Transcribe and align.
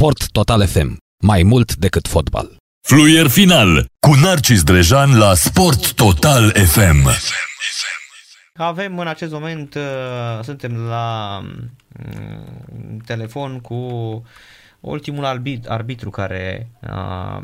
Sport 0.00 0.30
Total 0.30 0.66
FM. 0.66 0.96
Mai 1.22 1.42
mult 1.42 1.76
decât 1.76 2.06
fotbal. 2.08 2.56
Fluier 2.88 3.28
final 3.28 3.86
cu 4.06 4.14
Narcis 4.22 4.62
Drejan 4.62 5.18
la 5.18 5.34
Sport 5.34 5.92
Total 5.92 6.50
FM. 6.50 7.08
Avem 8.54 8.98
în 8.98 9.06
acest 9.06 9.32
moment, 9.32 9.74
uh, 9.74 10.42
suntem 10.42 10.76
la 10.76 11.40
uh, 11.42 13.02
telefon 13.06 13.60
cu 13.60 13.74
ultimul 14.80 15.24
arbit, 15.24 15.66
arbitru 15.66 16.10
care 16.10 16.70
a 16.86 17.42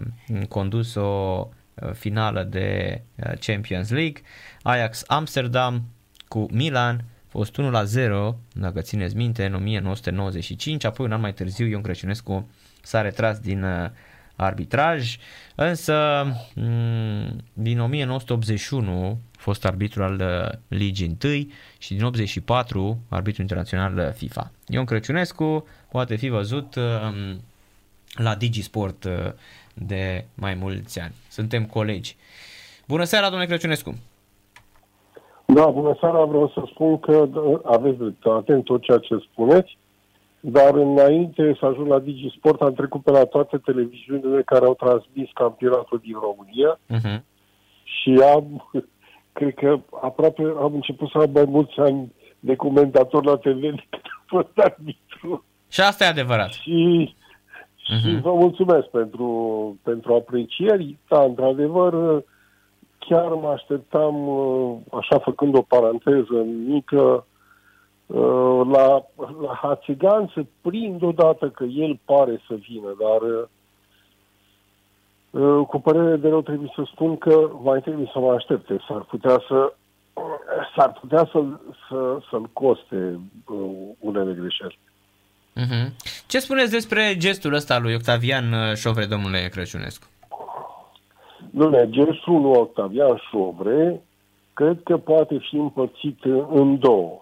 condus 0.48 0.94
o 0.94 1.48
uh, 1.74 1.90
finală 1.92 2.42
de 2.42 3.00
uh, 3.14 3.38
Champions 3.38 3.90
League, 3.90 4.22
Ajax 4.62 5.02
Amsterdam 5.06 5.82
cu 6.28 6.46
Milan, 6.50 7.04
fost 7.36 7.56
1 7.56 7.70
la 7.70 7.84
0, 7.84 8.38
dacă 8.52 8.80
țineți 8.80 9.16
minte, 9.16 9.44
în 9.44 9.54
1995, 9.54 10.84
apoi 10.84 11.06
un 11.06 11.12
an 11.12 11.20
mai 11.20 11.32
târziu 11.32 11.66
Ion 11.66 11.82
Crăciunescu 11.82 12.50
s-a 12.82 13.00
retras 13.00 13.38
din 13.38 13.62
uh, 13.62 13.90
arbitraj, 14.36 15.16
însă 15.54 16.26
mm, 16.54 17.44
din 17.52 17.80
1981 17.80 19.20
a 19.36 19.38
fost 19.38 19.64
arbitru 19.64 20.02
al 20.02 20.22
Ligii 20.68 21.16
1 21.24 21.32
și 21.78 21.94
din 21.94 22.04
84 22.04 22.98
arbitru 23.08 23.40
internațional 23.40 24.12
FIFA. 24.16 24.52
Ion 24.68 24.84
Crăciunescu 24.84 25.66
poate 25.90 26.16
fi 26.16 26.28
văzut 26.28 26.74
um, 26.74 27.40
la 28.14 28.34
Digisport 28.34 29.06
de 29.74 30.24
mai 30.34 30.54
mulți 30.54 31.00
ani. 31.00 31.14
Suntem 31.28 31.64
colegi. 31.64 32.16
Bună 32.86 33.04
seara, 33.04 33.26
domnule 33.26 33.46
Crăciunescu! 33.46 33.98
Da, 35.46 35.66
bună 35.66 35.96
seara, 36.00 36.24
vreau 36.24 36.48
să 36.54 36.62
spun 36.70 36.98
că 36.98 37.28
aveți 37.64 37.98
dreptate 37.98 38.52
în 38.52 38.62
tot 38.62 38.82
ceea 38.82 38.98
ce 38.98 39.26
spuneți, 39.32 39.78
dar 40.40 40.74
înainte 40.74 41.56
să 41.58 41.66
ajung 41.66 41.86
la 41.86 41.98
Digisport 41.98 42.60
am 42.60 42.72
trecut 42.72 43.02
pe 43.02 43.10
la 43.10 43.24
toate 43.24 43.56
televiziunile 43.58 44.42
care 44.42 44.64
au 44.64 44.74
transmis 44.74 45.30
campionatul 45.34 46.00
din 46.02 46.16
România 46.20 46.78
uh-huh. 46.94 47.22
și 47.82 48.22
am, 48.34 48.70
cred 49.38 49.54
că 49.54 49.80
aproape 50.02 50.42
am 50.42 50.74
început 50.74 51.10
să 51.10 51.18
am 51.18 51.30
mai 51.32 51.44
mulți 51.44 51.78
ani 51.78 52.12
de 52.40 52.56
comentator 52.56 53.24
la 53.24 53.36
TV 53.36 53.60
decât 53.60 54.04
am 54.04 54.24
fost 54.26 54.58
arbitru. 54.58 55.44
Și 55.68 55.80
asta 55.80 56.04
e 56.04 56.08
adevărat. 56.08 56.50
Și, 56.52 57.14
uh-huh. 57.14 58.00
și 58.00 58.20
vă 58.20 58.32
mulțumesc 58.32 58.86
pentru, 58.86 59.28
pentru 59.82 60.14
aprecieri. 60.14 60.98
Da, 61.08 61.22
într-adevăr, 61.22 62.22
chiar 63.08 63.28
mă 63.28 63.48
așteptam, 63.48 64.28
uh, 64.28 64.76
așa 64.92 65.18
făcând 65.18 65.54
o 65.56 65.62
paranteză 65.62 66.44
mică, 66.66 67.26
uh, 68.06 68.60
la, 68.72 69.04
la 69.42 69.58
Hațigan 69.62 70.30
să 70.34 70.44
prind 70.60 71.02
odată 71.02 71.48
că 71.48 71.64
el 71.64 72.00
pare 72.04 72.40
să 72.48 72.54
vină, 72.54 72.96
dar 73.00 73.20
uh, 75.30 75.66
cu 75.66 75.80
părere 75.80 76.16
de 76.16 76.28
rău 76.28 76.42
trebuie 76.42 76.72
să 76.74 76.82
spun 76.92 77.16
că 77.16 77.50
mai 77.62 77.80
trebuie 77.80 78.10
să 78.12 78.18
mă 78.18 78.32
aștepte. 78.32 78.76
S-ar 78.88 79.00
putea 79.00 79.42
să 79.48 79.72
s-ar 80.76 80.92
putea 81.00 81.28
să, 81.32 81.44
să, 81.88 82.18
să-l 82.30 82.50
coste 82.52 83.20
unele 83.98 84.32
greșeli. 84.32 84.78
Uh-huh. 85.56 85.86
Ce 86.26 86.38
spuneți 86.38 86.70
despre 86.70 87.14
gestul 87.18 87.52
ăsta 87.52 87.78
lui 87.78 87.94
Octavian 87.94 88.74
Șovre, 88.74 89.04
domnule 89.04 89.48
Crăciunescu? 89.48 90.06
Nu, 91.50 91.86
gestul 91.90 92.40
lui 92.40 92.50
Octavian 92.50 93.16
Șovre 93.30 94.02
cred 94.52 94.82
că 94.82 94.96
poate 94.96 95.38
fi 95.38 95.56
împărțit 95.56 96.24
în 96.50 96.78
două. 96.78 97.20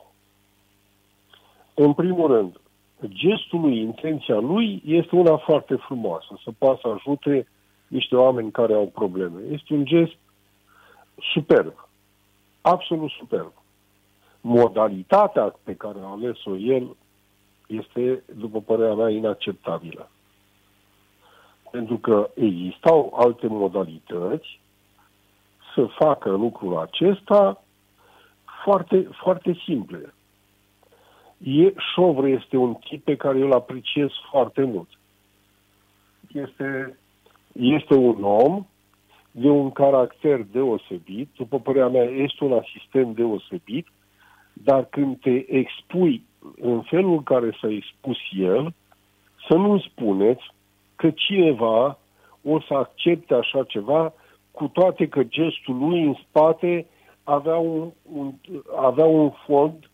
În 1.74 1.92
primul 1.92 2.32
rând, 2.32 2.60
gestul 3.08 3.60
lui, 3.60 3.78
intenția 3.78 4.38
lui 4.38 4.82
este 4.86 5.16
una 5.16 5.36
foarte 5.36 5.74
frumoasă, 5.74 6.38
să 6.44 6.50
poată 6.58 6.78
să 6.82 6.88
ajute 6.88 7.48
niște 7.88 8.16
oameni 8.16 8.50
care 8.50 8.74
au 8.74 8.90
probleme. 8.94 9.40
Este 9.50 9.74
un 9.74 9.84
gest 9.84 10.16
superb, 11.32 11.88
absolut 12.60 13.10
superb. 13.10 13.52
Modalitatea 14.40 15.54
pe 15.62 15.74
care 15.74 15.98
a 16.02 16.10
ales-o 16.10 16.56
el 16.56 16.96
este, 17.66 18.22
după 18.38 18.60
părerea 18.60 18.94
mea, 18.94 19.10
inacceptabilă 19.10 20.08
pentru 21.74 21.98
că 21.98 22.30
existau 22.34 23.14
alte 23.16 23.46
modalități 23.46 24.60
să 25.74 25.86
facă 25.98 26.30
lucrul 26.30 26.78
acesta 26.78 27.62
foarte, 28.62 29.08
foarte 29.22 29.58
simple. 29.64 30.14
E, 31.38 31.72
Șovre 31.94 32.30
este 32.30 32.56
un 32.56 32.74
tip 32.74 33.04
pe 33.04 33.16
care 33.16 33.38
eu 33.38 33.46
îl 33.46 33.52
apreciez 33.52 34.08
foarte 34.30 34.62
mult. 34.62 34.88
Este, 36.32 36.98
este 37.52 37.94
un 37.94 38.24
om 38.24 38.66
de 39.30 39.48
un 39.48 39.70
caracter 39.70 40.42
deosebit, 40.42 41.28
după 41.36 41.60
părerea 41.60 41.88
mea 41.88 42.04
este 42.04 42.44
un 42.44 42.52
asistent 42.52 43.14
deosebit, 43.14 43.86
dar 44.52 44.84
când 44.84 45.20
te 45.20 45.52
expui 45.54 46.24
în 46.60 46.82
felul 46.82 47.12
în 47.12 47.22
care 47.22 47.56
s-a 47.60 47.68
expus 47.68 48.18
el, 48.38 48.74
să 49.48 49.54
nu 49.54 49.78
spuneți 49.78 50.53
că 51.04 51.10
cineva 51.10 51.98
o 52.42 52.60
să 52.60 52.74
accepte 52.74 53.34
așa 53.34 53.64
ceva, 53.64 54.12
cu 54.50 54.66
toate 54.66 55.08
că 55.08 55.22
gestul 55.22 55.78
lui 55.78 56.02
în 56.02 56.14
spate 56.28 56.86
avea 57.22 57.56
un, 57.56 57.90
un, 58.12 58.32
avea 58.76 59.04
un 59.04 59.30
fond 59.30 59.90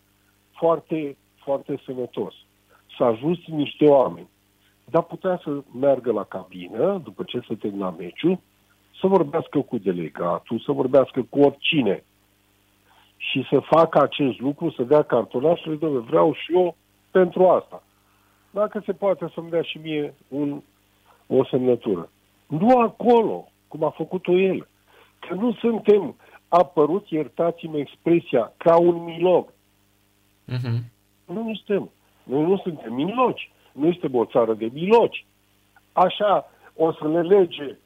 foarte, 0.51 1.17
foarte 1.35 1.81
sănătos. 1.85 2.33
Să 2.97 3.03
ajuns 3.03 3.37
niște 3.45 3.85
oameni. 3.85 4.29
Dar 4.85 5.03
putea 5.03 5.39
să 5.43 5.63
meargă 5.79 6.11
la 6.11 6.23
cabină, 6.23 7.01
după 7.03 7.23
ce 7.23 7.39
se 7.47 7.55
termina 7.55 7.89
meciul, 7.89 8.39
să 8.99 9.07
vorbească 9.07 9.59
cu 9.59 9.77
delegatul, 9.77 10.59
să 10.59 10.71
vorbească 10.71 11.25
cu 11.29 11.39
oricine 11.39 12.03
și 13.17 13.45
să 13.49 13.59
facă 13.59 14.01
acest 14.01 14.39
lucru, 14.39 14.69
să 14.69 14.83
dea 14.83 15.01
cartonaș 15.01 15.59
și 15.61 15.69
vreau 15.79 16.33
și 16.33 16.53
eu 16.53 16.75
pentru 17.11 17.47
asta. 17.47 17.83
Dacă 18.49 18.81
se 18.85 18.93
poate 18.93 19.31
să-mi 19.33 19.49
dea 19.49 19.61
și 19.61 19.77
mie 19.77 20.13
un 20.27 20.61
o 21.37 21.45
semnătură. 21.45 22.09
Nu 22.47 22.79
acolo, 22.79 23.51
cum 23.67 23.83
a 23.83 23.89
făcut-o 23.89 24.39
el. 24.39 24.67
Că 25.19 25.33
nu 25.33 25.53
suntem 25.53 26.15
apăruți, 26.47 27.13
iertați-mă 27.13 27.77
expresia, 27.77 28.53
ca 28.57 28.77
un 28.77 29.03
milog. 29.03 29.53
Uh-huh. 30.47 30.79
Nu, 31.25 31.43
nu 31.43 31.55
suntem. 31.55 31.89
Noi 32.23 32.41
nu 32.43 32.57
suntem 32.57 32.93
miloci. 32.93 33.51
Nu 33.71 33.91
suntem 33.91 34.15
o 34.15 34.25
țară 34.25 34.53
de 34.53 34.69
miloci. 34.73 35.25
Așa 35.93 36.49
o 36.75 36.93
să 36.93 37.07
le 37.07 37.21
lege, 37.21 37.77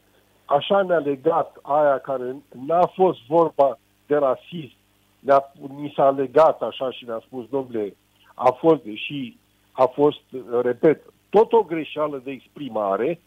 așa 0.46 0.82
ne-a 0.82 0.98
legat 0.98 1.60
aia 1.62 1.98
care 1.98 2.36
n-a 2.66 2.86
fost 2.86 3.20
vorba 3.28 3.80
de 4.08 4.16
rasism, 4.16 4.76
ne-a, 5.20 5.52
ni 5.76 5.94
s-a 5.96 6.10
legat 6.10 6.62
așa 6.62 6.92
și 6.92 7.06
ne-a 7.06 7.22
spus, 7.26 7.50
domnule, 7.50 7.96
a 8.34 8.52
fost, 8.52 8.84
deși 8.84 9.38
a 9.72 9.86
fost, 9.86 10.22
repet, 10.62 11.04
tot 11.30 11.54
o 11.54 11.64
greșeală 11.64 12.22
de 12.24 12.32
exprimare, 12.32 13.20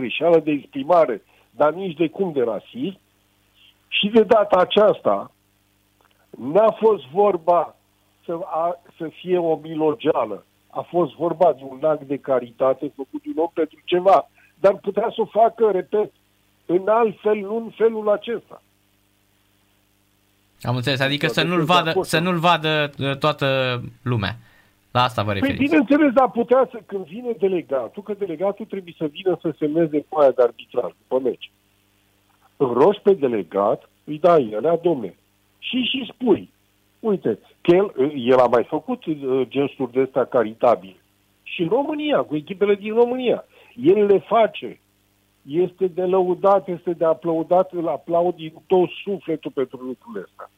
greșeală 0.00 0.38
de 0.38 0.50
exprimare, 0.50 1.22
dar 1.50 1.72
nici 1.72 1.96
de 1.96 2.08
cum 2.08 2.32
de 2.32 2.42
rasism. 2.42 2.98
Și 3.88 4.08
de 4.08 4.22
data 4.22 4.56
aceasta 4.56 5.32
n-a 6.30 6.70
fost 6.70 7.04
vorba 7.12 7.76
să, 8.24 8.38
a, 8.44 8.80
să 8.96 9.08
fie 9.20 9.38
o 9.38 9.56
milogeală. 9.62 10.44
A 10.70 10.80
fost 10.80 11.14
vorba 11.14 11.52
de 11.52 11.62
un 11.62 11.84
act 11.84 12.02
de 12.02 12.16
caritate 12.16 12.92
făcut 12.96 13.22
de 13.22 13.28
un 13.34 13.42
om 13.42 13.50
pentru 13.54 13.78
ceva. 13.84 14.28
Dar 14.60 14.74
putea 14.76 15.08
să 15.14 15.20
o 15.20 15.24
facă, 15.24 15.70
repet, 15.70 16.12
în 16.66 16.88
alt 16.88 17.20
fel, 17.20 17.36
nu 17.36 17.56
în 17.56 17.70
felul 17.76 18.08
acesta. 18.08 18.62
Am 20.62 20.76
înțeles, 20.76 21.00
adică 21.00 21.26
să 21.26 21.42
nu-l 21.42 21.64
vadă, 21.64 21.94
să 22.02 22.18
nu-l 22.18 22.38
vadă 22.38 22.90
uh, 22.98 23.16
toată 23.16 23.80
lumea. 24.02 24.36
La 24.96 25.02
asta 25.02 25.22
vă 25.22 25.30
păi, 25.30 25.40
referiți. 25.40 25.58
Păi 25.58 25.66
bineînțeles, 25.66 26.12
dar 26.12 26.30
putea 26.30 26.68
să, 26.70 26.78
când 26.86 27.04
vine 27.04 27.32
delegatul, 27.38 28.02
că 28.02 28.14
delegatul 28.14 28.64
trebuie 28.64 28.94
să 28.98 29.06
vină 29.06 29.38
să 29.40 29.54
semneze 29.58 30.04
foaia 30.08 30.30
de 30.30 30.42
arbitrar 30.42 30.94
după 31.00 31.22
meci. 31.28 31.50
Îl 32.56 32.72
rogi 32.72 33.00
pe 33.00 33.12
delegat, 33.12 33.90
îi 34.04 34.18
dai 34.18 34.48
el, 34.52 34.80
domne. 34.82 35.14
Și 35.58 35.82
și 35.82 36.10
spui, 36.12 36.50
uite, 37.00 37.38
că 37.60 37.74
el, 37.74 38.12
el 38.16 38.38
a 38.38 38.46
mai 38.46 38.64
făcut 38.64 39.04
uh, 39.04 39.46
gesturi 39.48 39.92
de 39.92 40.00
astea 40.00 40.24
caritabile. 40.24 41.00
Și 41.42 41.62
în 41.62 41.68
România, 41.68 42.22
cu 42.22 42.36
echipele 42.36 42.74
din 42.74 42.94
România. 42.94 43.44
El 43.74 44.06
le 44.06 44.18
face. 44.18 44.80
Este 45.42 45.86
de 45.86 46.02
lăudat, 46.02 46.68
este 46.68 46.92
de 46.92 47.04
aplaudat, 47.04 47.72
îl 47.72 47.88
aplaud 47.88 48.34
din 48.34 48.52
tot 48.66 48.88
sufletul 49.04 49.50
pentru 49.50 49.76
lucrurile 49.76 50.24
astea. 50.28 50.50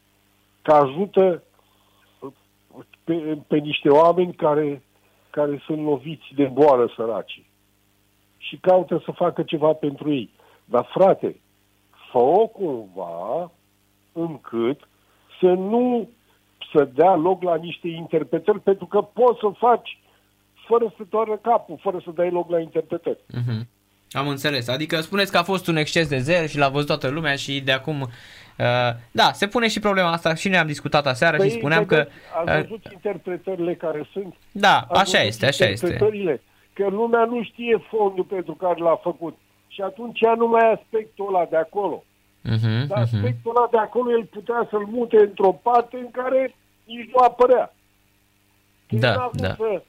Că 0.62 0.73
ajută 0.73 1.43
pe, 3.04 3.38
pe 3.46 3.56
niște 3.56 3.88
oameni 3.88 4.34
care, 4.34 4.82
care 5.30 5.62
sunt 5.64 5.84
loviți 5.84 6.34
de 6.34 6.44
boală 6.44 6.92
săraci 6.96 7.42
și 8.36 8.56
caută 8.56 9.02
să 9.04 9.10
facă 9.10 9.42
ceva 9.42 9.72
pentru 9.72 10.12
ei. 10.12 10.30
Dar, 10.64 10.88
frate, 10.94 11.40
fă 12.10 12.48
cumva 12.52 13.50
încât 14.12 14.88
să 15.40 15.46
nu 15.46 16.08
să 16.72 16.84
dea 16.84 17.14
loc 17.14 17.42
la 17.42 17.54
niște 17.56 17.88
interpretări, 17.88 18.60
pentru 18.60 18.86
că 18.86 19.00
poți 19.00 19.38
să 19.38 19.48
faci 19.58 20.00
fără 20.66 20.94
să 20.96 21.04
toarnă 21.08 21.36
capul, 21.36 21.78
fără 21.80 22.00
să 22.04 22.10
dai 22.10 22.30
loc 22.30 22.50
la 22.50 22.60
interpretări. 22.60 23.19
Uh-huh. 23.19 23.77
Am 24.10 24.28
înțeles. 24.28 24.69
Adică 24.69 25.00
spuneți 25.00 25.32
că 25.32 25.38
a 25.38 25.43
fost 25.43 25.66
un 25.66 25.76
exces 25.76 26.08
de 26.08 26.19
zel 26.19 26.46
și 26.46 26.58
l-a 26.58 26.69
văzut 26.69 26.87
toată 26.87 27.08
lumea 27.08 27.34
și 27.34 27.60
de 27.60 27.72
acum... 27.72 28.00
Uh, 28.00 28.66
da, 29.10 29.32
se 29.32 29.46
pune 29.46 29.69
și 29.69 29.81
problema 29.81 30.12
asta 30.12 30.34
și 30.34 30.49
noi 30.49 30.58
am 30.58 30.66
discutat 30.66 31.06
aseară 31.06 31.37
păi, 31.37 31.49
și 31.49 31.56
spuneam 31.56 31.84
că... 31.84 32.06
Ați 32.44 32.50
uh, 32.50 32.60
văzut 32.60 32.84
uh, 32.84 32.93
interpretările 32.93 33.75
care 33.75 34.08
sunt? 34.12 34.34
Da, 34.52 34.87
așa 34.88 35.22
este, 35.22 35.46
așa 35.46 35.64
interpretările, 35.64 36.31
este. 36.31 36.44
Că 36.72 36.88
lumea 36.88 37.25
nu 37.25 37.43
știe 37.43 37.82
fondul 37.88 38.25
pentru 38.25 38.52
care 38.52 38.81
l-a 38.81 39.00
făcut. 39.02 39.38
Și 39.69 39.81
atunci 39.81 40.20
nu 40.37 40.46
mai 40.46 40.64
e 40.64 40.72
aspectul 40.81 41.34
ăla 41.34 41.46
de 41.50 41.56
acolo. 41.56 42.04
Uh-huh, 42.44 42.87
Dar 42.88 43.02
mhm. 43.02 43.14
aspectul 43.14 43.56
ăla 43.56 43.69
de 43.70 43.78
acolo 43.78 44.11
el 44.11 44.25
putea 44.25 44.66
să-l 44.70 44.87
mute 44.87 45.16
într-o 45.16 45.52
parte 45.52 45.96
în 45.96 46.11
care 46.11 46.54
nici 46.84 47.11
nu 47.12 47.19
apărea. 47.22 47.75
Da, 48.88 49.08
el 49.08 49.16
n-a 49.16 49.28
vrut 49.28 49.40
da. 49.40 49.54
Să, 49.54 49.82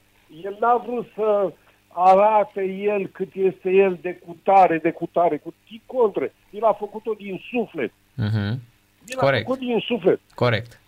el 0.44 0.56
n-a 0.60 0.76
vrut 0.86 1.06
să 1.14 1.52
arate 1.92 2.62
el 2.64 3.06
cât 3.06 3.34
este 3.34 3.70
el 3.70 3.98
de 4.00 4.20
cutare, 4.26 4.78
de 4.78 4.90
cutare, 4.90 5.36
cu 5.38 5.54
contre. 5.86 6.34
El 6.50 6.64
a 6.64 6.72
făcut-o 6.72 7.14
din 7.18 7.40
suflet. 7.50 7.90
Uh-huh. 7.90 8.58
El 9.06 9.18
Corect. 9.18 9.44
a 9.44 9.48
făcut 9.48 9.58
din 9.58 9.78
suflet. 9.78 10.20
Corect. 10.34 10.80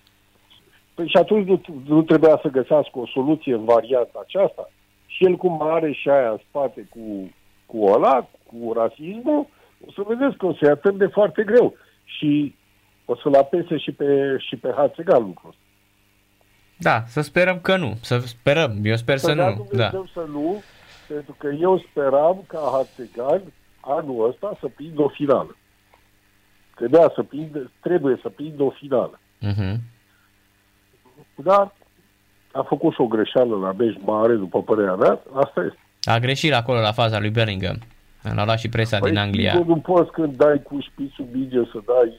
Păi 0.94 1.08
și 1.08 1.16
atunci 1.16 1.46
nu, 1.46 1.60
nu 1.86 2.02
trebuia 2.02 2.38
să 2.42 2.48
găsească 2.48 2.98
o 2.98 3.06
soluție 3.06 3.54
în 3.54 3.64
varianta 3.64 4.20
aceasta. 4.22 4.70
Și 5.06 5.24
el 5.24 5.36
cum 5.36 5.62
are 5.62 5.92
și 5.92 6.08
aia 6.08 6.30
în 6.30 6.40
spate 6.48 6.86
cu, 6.90 7.30
cu 7.66 7.84
ăla, 7.84 8.28
cu 8.46 8.72
rasismul, 8.72 9.46
o 9.86 9.92
să 9.92 10.02
vedeți 10.06 10.36
că 10.36 10.46
o 10.46 10.54
să-i 10.54 10.68
atât 10.68 10.98
de 10.98 11.06
foarte 11.06 11.42
greu. 11.42 11.74
Și 12.04 12.54
o 13.04 13.16
să-l 13.16 13.34
apese 13.34 13.76
și 13.76 13.92
pe, 13.92 14.36
și 14.38 14.56
pe 14.56 14.72
Hațegan 14.76 15.22
lucrul 15.22 15.54
Da, 16.76 17.02
să 17.06 17.20
sperăm 17.20 17.60
că 17.60 17.76
nu. 17.76 17.98
Să 18.00 18.18
sperăm. 18.18 18.78
Eu 18.82 18.96
sper 18.96 19.18
să, 19.18 19.26
să 19.26 19.32
nu. 19.32 19.68
Da. 19.72 19.90
să 19.90 20.26
nu, 20.30 20.62
pentru 21.08 21.34
că 21.38 21.48
eu 21.48 21.78
speram 21.78 22.44
ca 22.46 22.70
Hațegan 22.72 23.42
anul 23.80 24.28
ăsta 24.28 24.56
să 24.60 24.68
prindă 24.76 25.02
o 25.02 25.08
finală. 25.08 25.56
Trebuia 26.74 27.12
să 27.14 27.22
prindă, 27.22 27.70
trebuie 27.80 28.18
să 28.22 28.28
prindă 28.28 28.62
o 28.62 28.70
finală. 28.70 29.20
Uh-huh. 29.42 29.76
Dar 31.34 31.74
a 32.52 32.62
făcut 32.62 32.92
și 32.92 33.00
o 33.00 33.06
greșeală 33.06 33.56
la 33.56 33.72
Beș 33.72 33.94
Mare, 34.04 34.34
după 34.34 34.62
părerea 34.62 34.94
mea, 34.94 35.20
asta 35.32 35.62
este. 35.62 35.78
A 36.04 36.18
greșit 36.18 36.52
acolo 36.52 36.80
la 36.80 36.92
faza 36.92 37.18
lui 37.18 37.30
Bellingham. 37.30 37.78
L-a 38.22 38.44
luat 38.44 38.58
și 38.58 38.68
presa 38.68 38.98
păi, 38.98 39.10
din 39.10 39.18
Anglia. 39.18 39.54
Nu 39.66 39.76
poți 39.76 40.10
când 40.10 40.36
dai 40.36 40.62
cu 40.62 40.80
șpițul 40.80 41.24
binge 41.24 41.64
să 41.64 41.78
dai... 41.86 42.16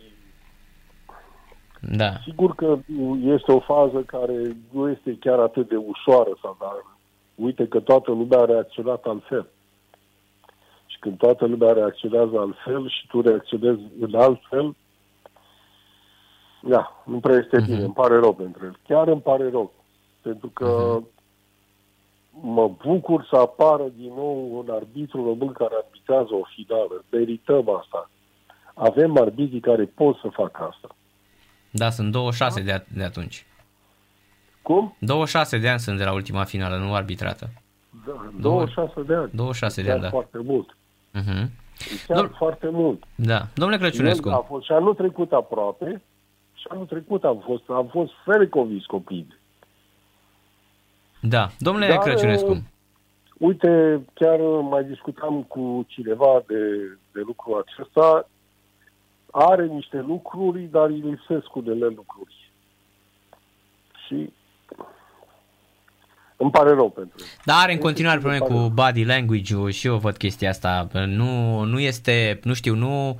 Da. 1.80 2.12
Sigur 2.24 2.56
că 2.56 2.78
este 3.24 3.52
o 3.52 3.60
fază 3.60 4.00
care 4.00 4.56
nu 4.72 4.90
este 4.90 5.18
chiar 5.20 5.40
atât 5.40 5.70
de 5.70 5.76
ușoară, 5.76 6.38
sau 6.42 6.58
dar 6.60 6.93
uite 7.36 7.68
că 7.68 7.80
toată 7.80 8.12
lumea 8.12 8.40
a 8.40 8.46
reacționat 8.46 9.04
altfel. 9.06 9.48
Și 10.86 11.00
când 11.00 11.18
toată 11.18 11.46
lumea 11.46 11.74
reacționează 11.74 12.40
altfel 12.40 12.90
și 12.90 13.08
tu 13.08 13.22
reacționezi 13.22 13.82
în 14.00 14.16
altfel, 14.16 14.76
da, 16.62 17.04
nu 17.06 17.20
prea 17.20 17.36
este 17.36 17.62
uh-huh. 17.62 17.66
bine, 17.66 17.84
îmi 17.84 17.94
pare 17.94 18.20
rău 18.20 18.34
pentru 18.34 18.66
el. 18.66 18.80
Chiar 18.88 19.08
îmi 19.08 19.22
pare 19.22 19.50
rău. 19.50 19.74
Pentru 20.22 20.48
că 20.48 21.00
uh-huh 21.00 21.14
mă 22.42 22.72
bucur 22.86 23.28
să 23.30 23.36
apară 23.36 23.84
din 23.98 24.12
nou 24.16 24.58
un 24.58 24.70
arbitru 24.70 25.24
român 25.24 25.52
care 25.52 25.74
arbitrează 25.84 26.34
o 26.34 26.48
finală. 26.56 27.04
Merităm 27.10 27.70
asta. 27.70 28.10
Avem 28.74 29.18
arbitrii 29.18 29.60
care 29.60 29.86
pot 29.86 30.18
să 30.18 30.28
facă 30.32 30.70
asta. 30.72 30.96
Da, 31.72 31.90
sunt 31.90 32.12
26 32.12 32.62
da? 32.62 32.72
de, 32.72 32.86
de 32.96 33.04
atunci. 33.04 33.46
Cum? 34.64 34.96
26 35.00 35.58
de 35.58 35.70
ani 35.70 35.80
sunt 35.80 35.98
de 35.98 36.04
la 36.04 36.14
ultima 36.14 36.44
finală, 36.44 36.78
nu 36.78 36.94
arbitrată. 36.94 37.50
Da, 38.06 38.30
26 38.40 39.02
de 39.02 39.14
ani. 39.14 39.30
26 39.34 39.82
de 39.82 39.92
ani, 39.92 40.02
da. 40.02 40.10
foarte 40.10 40.38
mult. 40.44 40.76
Uh-huh. 41.20 41.46
Chiar 42.08 42.26
Dom- 42.28 42.38
foarte 42.38 42.70
mult. 42.70 43.04
Da. 43.16 43.48
Domnule 43.54 43.80
Crăciunescu. 43.80 44.28
El 44.28 44.34
a 44.34 44.38
fost, 44.38 44.66
și 44.66 44.72
anul 44.72 44.94
trecut 44.94 45.32
aproape, 45.32 46.02
și 46.54 46.66
anul 46.70 46.86
trecut 46.86 47.24
am 47.24 47.42
fost, 47.46 47.64
am 47.70 47.88
fost 47.88 48.12
very 48.26 48.50
convins 48.50 48.86
copii. 48.86 49.28
Da. 51.22 51.50
Domnule 51.60 51.88
Dar, 51.88 51.98
Crăciunescu. 51.98 52.52
Uh, 52.52 52.58
uite, 53.38 54.02
chiar 54.14 54.40
mai 54.62 54.84
discutam 54.84 55.44
cu 55.44 55.86
cineva 55.88 56.44
de, 56.48 56.60
de 57.12 57.22
lucrul 57.26 57.66
acesta. 57.68 58.30
Are 59.32 59.66
niște 59.66 59.98
lucruri, 59.98 60.62
dar 60.62 60.90
îi 60.90 61.00
lipsesc 61.00 61.56
unele 61.56 61.86
lucruri. 61.86 62.52
Și 64.08 64.34
îmi 66.44 66.52
pare 66.52 66.70
rău 66.70 66.90
pentru 66.90 67.16
el. 67.20 67.26
Dar 67.46 67.58
are 67.62 67.74
în 67.74 67.80
continuare 67.80 68.20
probleme 68.20 68.46
cu 68.46 68.70
body 68.70 69.04
language-ul 69.04 69.70
și 69.70 69.88
eu 69.88 69.98
văd 69.98 70.18
chestia 70.18 70.50
asta. 70.50 70.88
Nu, 71.06 71.64
nu 71.64 71.80
este, 71.80 72.40
nu 72.44 72.54
știu, 72.54 72.76
nu 72.76 73.20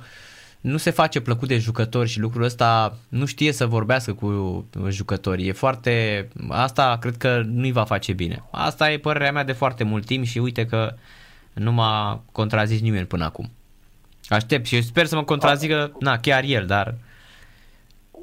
nu 0.64 0.76
se 0.76 0.90
face 0.90 1.20
plăcut 1.20 1.48
de 1.48 1.58
jucători 1.58 2.08
și 2.08 2.20
lucrul 2.20 2.42
ăsta 2.42 2.96
nu 3.08 3.24
știe 3.24 3.52
să 3.52 3.66
vorbească 3.66 4.12
cu 4.12 4.64
jucătorii. 4.88 5.48
E 5.48 5.52
foarte... 5.52 6.28
Asta 6.48 6.96
cred 7.00 7.16
că 7.16 7.42
nu-i 7.46 7.72
va 7.72 7.84
face 7.84 8.12
bine. 8.12 8.44
Asta 8.50 8.90
e 8.90 8.98
părerea 8.98 9.32
mea 9.32 9.44
de 9.44 9.52
foarte 9.52 9.84
mult 9.84 10.04
timp 10.06 10.24
și 10.24 10.38
uite 10.38 10.66
că 10.66 10.94
nu 11.52 11.72
m-a 11.72 12.22
contrazis 12.32 12.80
nimeni 12.80 13.06
până 13.06 13.24
acum. 13.24 13.50
Aștept 14.28 14.66
și 14.66 14.82
sper 14.82 15.06
să 15.06 15.16
mă 15.16 15.24
contrazică, 15.24 15.92
na, 15.98 16.18
chiar 16.18 16.44
el, 16.44 16.66
dar 16.66 16.94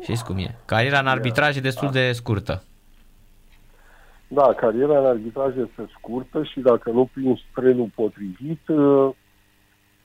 știți 0.02 0.24
cum 0.24 0.38
e. 0.38 0.56
Cariera 0.66 1.00
în 1.00 1.08
arbitraj 1.08 1.58
e 1.58 1.60
destul 1.60 1.92
de 1.92 2.12
scurtă. 2.12 2.64
Da, 4.34 4.54
cariera 4.54 5.00
în 5.00 5.06
arbitraj 5.06 5.56
este 5.56 5.90
scurtă 5.98 6.44
și 6.44 6.60
dacă 6.60 6.92
nu 6.92 7.10
prin 7.14 7.40
trenul 7.54 7.90
potrivit, 7.96 8.62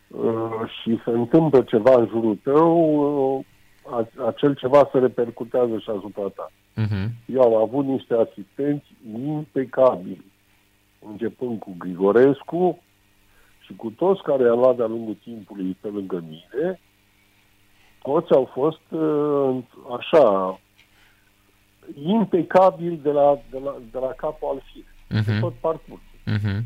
Uh, 0.08 0.70
și 0.82 1.00
se 1.04 1.10
întâmplă 1.10 1.62
ceva 1.62 1.94
în 1.94 2.06
jurul 2.06 2.38
tău, 2.42 2.74
uh, 3.84 4.06
acel 4.26 4.54
ceva 4.54 4.88
se 4.92 4.98
repercutează 4.98 5.78
și 5.78 5.90
asupra 5.90 6.28
ta. 6.34 6.50
Uh-huh. 6.50 7.08
Eu 7.26 7.42
am 7.42 7.54
avut 7.54 7.84
niște 7.84 8.14
asistenți 8.14 8.86
impecabili, 9.12 10.24
începând 11.10 11.58
cu 11.58 11.74
Grigorescu 11.78 12.82
și 13.60 13.74
cu 13.76 13.90
toți 13.90 14.22
care 14.22 14.48
am 14.48 14.58
luat 14.58 14.76
de-a 14.76 14.86
lungul 14.86 15.16
timpului 15.22 15.76
pe 15.80 15.88
lângă 15.88 16.24
mine, 16.28 16.80
toți 18.02 18.32
au 18.32 18.50
fost 18.52 18.90
uh, 18.90 19.56
așa 19.98 20.60
impecabil 22.02 23.00
de 23.02 23.10
la, 23.10 23.40
de 23.50 23.58
la, 23.64 23.76
de 23.92 23.98
la 23.98 24.06
capul 24.16 24.48
al 24.48 24.62
fire, 24.72 25.20
uh-huh. 25.20 25.26
de 25.26 25.38
tot 25.40 25.54
parcursul. 25.54 26.00
Uh-huh. 26.26 26.60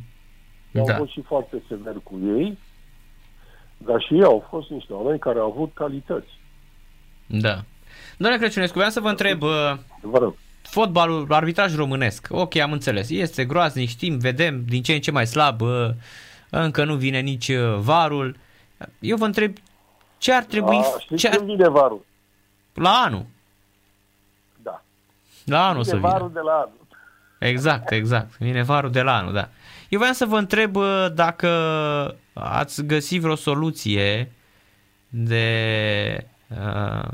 Eu 0.72 0.84
da. 0.84 0.92
am 0.92 0.98
fost 0.98 1.10
și 1.10 1.22
foarte 1.22 1.62
sever 1.68 1.94
cu 2.02 2.20
ei, 2.36 2.58
dar 3.76 4.00
și 4.00 4.14
ei 4.14 4.24
au 4.24 4.46
fost 4.50 4.70
niște 4.70 4.92
oameni 4.92 5.18
care 5.18 5.38
au 5.38 5.50
avut 5.50 5.74
calități. 5.74 6.38
Da. 7.26 7.64
Doamne 8.18 8.38
Crăciunescu, 8.38 8.76
vreau 8.76 8.90
să 8.90 9.00
vă 9.00 9.08
întreb, 9.08 9.38
vă 10.00 10.18
rog. 10.18 10.34
fotbalul, 10.62 11.26
arbitraj 11.28 11.76
românesc, 11.76 12.28
ok, 12.30 12.56
am 12.56 12.72
înțeles, 12.72 13.10
este 13.10 13.44
groaznic, 13.44 13.88
știm, 13.88 14.18
vedem 14.18 14.64
din 14.64 14.82
ce 14.82 14.92
în 14.92 15.00
ce 15.00 15.10
mai 15.10 15.26
slab, 15.26 15.60
încă 16.50 16.84
nu 16.84 16.94
vine 16.94 17.20
nici 17.20 17.48
uh, 17.48 17.76
varul. 17.78 18.36
Eu 19.00 19.16
vă 19.16 19.24
întreb, 19.24 19.52
ce 20.18 20.32
ar 20.32 20.44
trebui... 20.44 20.76
A, 20.76 20.98
știți 20.98 21.20
ce 21.20 21.28
ar... 21.28 21.36
când 21.36 21.48
vine 21.48 21.68
varul? 21.68 22.04
La 22.74 22.90
anul. 22.90 23.26
Da. 25.50 25.58
La 25.58 25.68
anul 25.68 25.82
vine 25.82 25.94
să 25.94 25.96
vină. 25.96 26.08
varul 26.08 26.30
de 26.32 26.40
la 26.40 26.52
anul. 26.52 26.86
Exact, 27.38 27.90
exact. 27.90 28.38
Vine 28.38 28.62
varul 28.62 28.90
de 28.90 29.02
la 29.02 29.16
anul, 29.16 29.32
da. 29.32 29.48
Eu 29.88 29.98
vreau 29.98 30.14
să 30.14 30.24
vă 30.24 30.38
întreb 30.38 30.76
dacă 31.14 31.48
ați 32.32 32.84
găsit 32.84 33.20
vreo 33.20 33.34
soluție 33.34 34.32
de 35.08 36.26
uh, 36.48 37.08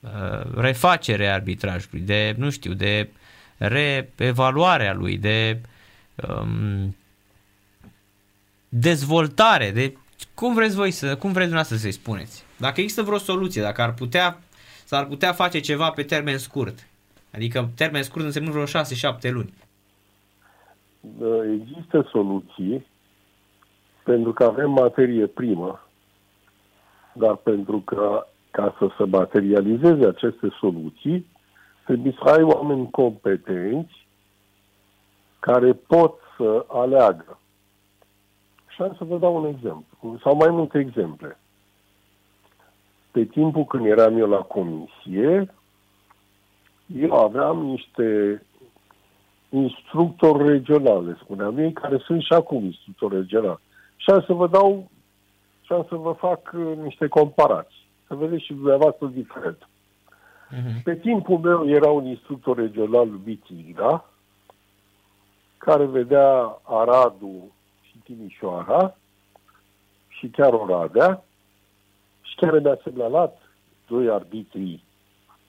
uh, 0.00 0.54
refacere 0.54 1.28
a 1.28 1.32
arbitrajului, 1.32 2.00
de, 2.00 2.34
nu 2.38 2.50
știu, 2.50 2.72
de 2.72 3.08
reevaluare 3.56 4.88
a 4.88 4.94
lui, 4.94 5.18
de 5.18 5.60
um, 6.28 6.96
dezvoltare, 8.68 9.70
de 9.70 9.96
cum 10.34 10.54
vreți 10.54 10.74
voi 10.74 10.90
să, 10.90 11.06
cum 11.06 11.32
vreți 11.32 11.48
dumneavoastră 11.48 11.76
să-i 11.76 11.92
spuneți? 11.92 12.44
Dacă 12.56 12.80
există 12.80 13.02
vreo 13.02 13.18
soluție, 13.18 13.62
dacă 13.62 13.82
ar 13.82 13.92
putea, 13.92 14.40
s-ar 14.84 15.04
putea 15.04 15.32
face 15.32 15.60
ceva 15.60 15.90
pe 15.90 16.02
termen 16.02 16.38
scurt, 16.38 16.86
adică 17.36 17.68
termen 17.76 18.02
scurt 18.02 18.24
înseamnă 18.24 18.50
vreo 18.50 18.64
6-7 18.64 19.30
luni. 19.30 19.54
Există 21.60 22.08
soluții, 22.10 22.86
pentru 24.04 24.32
că 24.32 24.44
avem 24.44 24.70
materie 24.70 25.26
primă, 25.26 25.88
dar 27.12 27.36
pentru 27.36 27.78
că 27.78 28.26
ca 28.50 28.74
să 28.78 28.88
se 28.98 29.04
materializeze 29.04 30.06
aceste 30.06 30.48
soluții, 30.60 31.26
trebuie 31.84 32.16
să 32.22 32.30
ai 32.30 32.42
oameni 32.42 32.90
competenți 32.90 34.06
care 35.40 35.72
pot 35.72 36.14
să 36.36 36.64
aleagă. 36.68 37.38
Și 38.68 38.82
am 38.82 38.94
să 38.98 39.04
vă 39.04 39.18
dau 39.18 39.36
un 39.36 39.46
exemplu, 39.46 40.18
sau 40.22 40.36
mai 40.36 40.50
multe 40.50 40.78
exemple. 40.78 41.38
Pe 43.10 43.24
timpul 43.24 43.64
când 43.64 43.86
eram 43.86 44.18
eu 44.18 44.28
la 44.28 44.40
comisie, 44.40 45.54
eu 46.86 47.12
aveam 47.12 47.58
niște 47.64 48.42
instructor 49.48 50.46
regional, 50.46 51.06
le 51.06 51.18
spuneam 51.22 51.58
ei, 51.58 51.72
care 51.72 51.98
sunt 51.98 52.22
și 52.22 52.32
acum 52.32 52.64
instructor 52.64 53.12
regional. 53.12 53.60
Și 53.96 54.10
am 54.10 54.22
să 54.26 54.32
vă 54.32 54.46
dau 54.46 54.90
și 55.60 55.72
am 55.72 55.86
să 55.88 55.94
vă 55.94 56.12
fac 56.12 56.52
uh, 56.54 56.76
niște 56.82 57.08
comparații. 57.08 57.84
Să 58.06 58.14
vedeți 58.14 58.44
și 58.44 58.52
dumneavoastră 58.52 59.06
diferent. 59.06 59.68
Uh-huh. 60.50 60.82
Pe 60.84 60.96
timpul 60.96 61.38
meu 61.38 61.68
era 61.68 61.90
un 61.90 62.06
instructor 62.06 62.56
regional 62.56 63.08
numit 63.08 63.44
Ira, 63.68 64.04
care 65.58 65.84
vedea 65.84 66.58
Aradul 66.62 67.42
și 67.82 67.98
Timișoara 68.04 68.96
și 70.08 70.28
chiar 70.28 70.52
Oradea 70.52 71.24
și 72.20 72.34
chiar 72.36 72.60
mi-a 72.60 72.78
semnalat 72.82 73.38
doi 73.88 74.08
arbitri, 74.08 74.84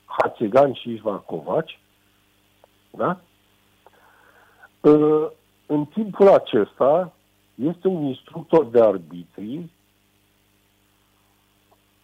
Hațegan 0.07 0.73
și 0.73 0.91
Ișvan 0.91 1.19
Covaci, 1.19 1.79
da? 2.89 3.19
Ă, 4.83 5.31
în 5.65 5.85
timpul 5.85 6.27
acesta 6.27 7.13
este 7.55 7.87
un 7.87 8.03
instructor 8.03 8.65
de 8.65 8.81
arbitri 8.81 9.69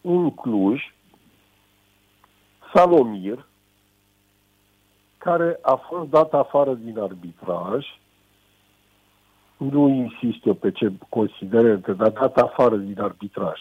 în 0.02 0.32
Cluj, 0.32 0.82
Salomir, 2.74 3.46
care 5.18 5.60
a 5.62 5.76
fost 5.76 6.10
dat 6.10 6.34
afară 6.34 6.74
din 6.74 7.00
arbitraj, 7.00 7.86
nu 9.58 9.88
insist 9.88 10.46
eu 10.46 10.54
pe 10.54 10.72
ce 10.72 10.92
considerente, 11.10 11.94
dar 11.94 12.10
dat 12.10 12.38
afară 12.38 12.76
din 12.76 13.00
arbitraj. 13.02 13.60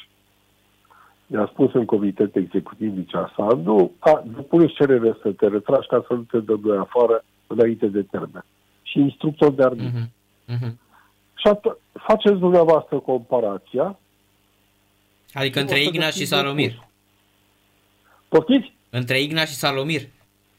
I-a 1.32 1.48
spus 1.52 1.74
în 1.74 1.84
comitet 1.84 2.36
executiv 2.36 2.96
Licea 2.96 3.32
Sandu, 3.36 3.92
a, 3.98 4.22
depuneți 4.36 4.74
cerere 4.74 5.16
să 5.22 5.30
te 5.30 5.48
retragi 5.48 5.86
ca 5.86 6.04
să 6.06 6.14
nu 6.14 6.20
te 6.20 6.38
dă 6.38 6.58
noi 6.62 6.76
afară 6.76 7.24
înainte 7.46 7.86
de 7.86 8.02
termen. 8.02 8.44
Și 8.82 8.98
instructor 8.98 9.52
de 9.52 9.62
arbitru. 9.62 9.98
Uh-huh. 9.98 10.54
Uh-huh. 10.54 10.72
Și 11.34 11.48
at- 11.48 11.78
faceți 11.92 12.38
dumneavoastră 12.38 12.98
comparația. 12.98 13.98
Adică 15.32 15.60
între 15.60 15.82
Igna 15.82 16.06
și 16.06 16.24
Salomir. 16.24 16.72
Poftiți? 18.28 18.72
Între 18.90 19.20
Igna 19.20 19.44
și 19.44 19.54
Salomir. 19.54 20.02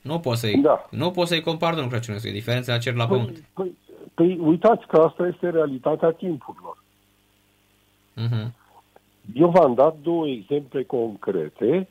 Nu 0.01 0.19
poți 0.19 0.39
să-i, 0.39 0.61
da. 0.61 0.87
nu 0.89 1.11
poți 1.11 1.29
să-i 1.29 1.41
compar, 1.41 1.73
domnul 1.73 1.91
Crăciunescu, 1.91 2.27
e 2.27 2.31
diferența 2.31 2.71
la 2.73 2.77
cer 2.77 2.93
la 2.93 3.07
păi, 3.07 3.17
pământ. 3.17 3.43
Păi, 3.53 3.77
păi, 4.13 4.37
uitați 4.41 4.87
că 4.87 4.97
asta 4.97 5.27
este 5.27 5.49
realitatea 5.49 6.11
timpurilor. 6.11 6.83
Uh-huh. 8.17 8.62
Eu 9.31 9.49
v-am 9.49 9.73
dat 9.73 9.97
două 9.97 10.27
exemple 10.27 10.83
concrete, 10.83 11.87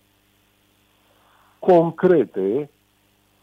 concrete, 1.58 2.70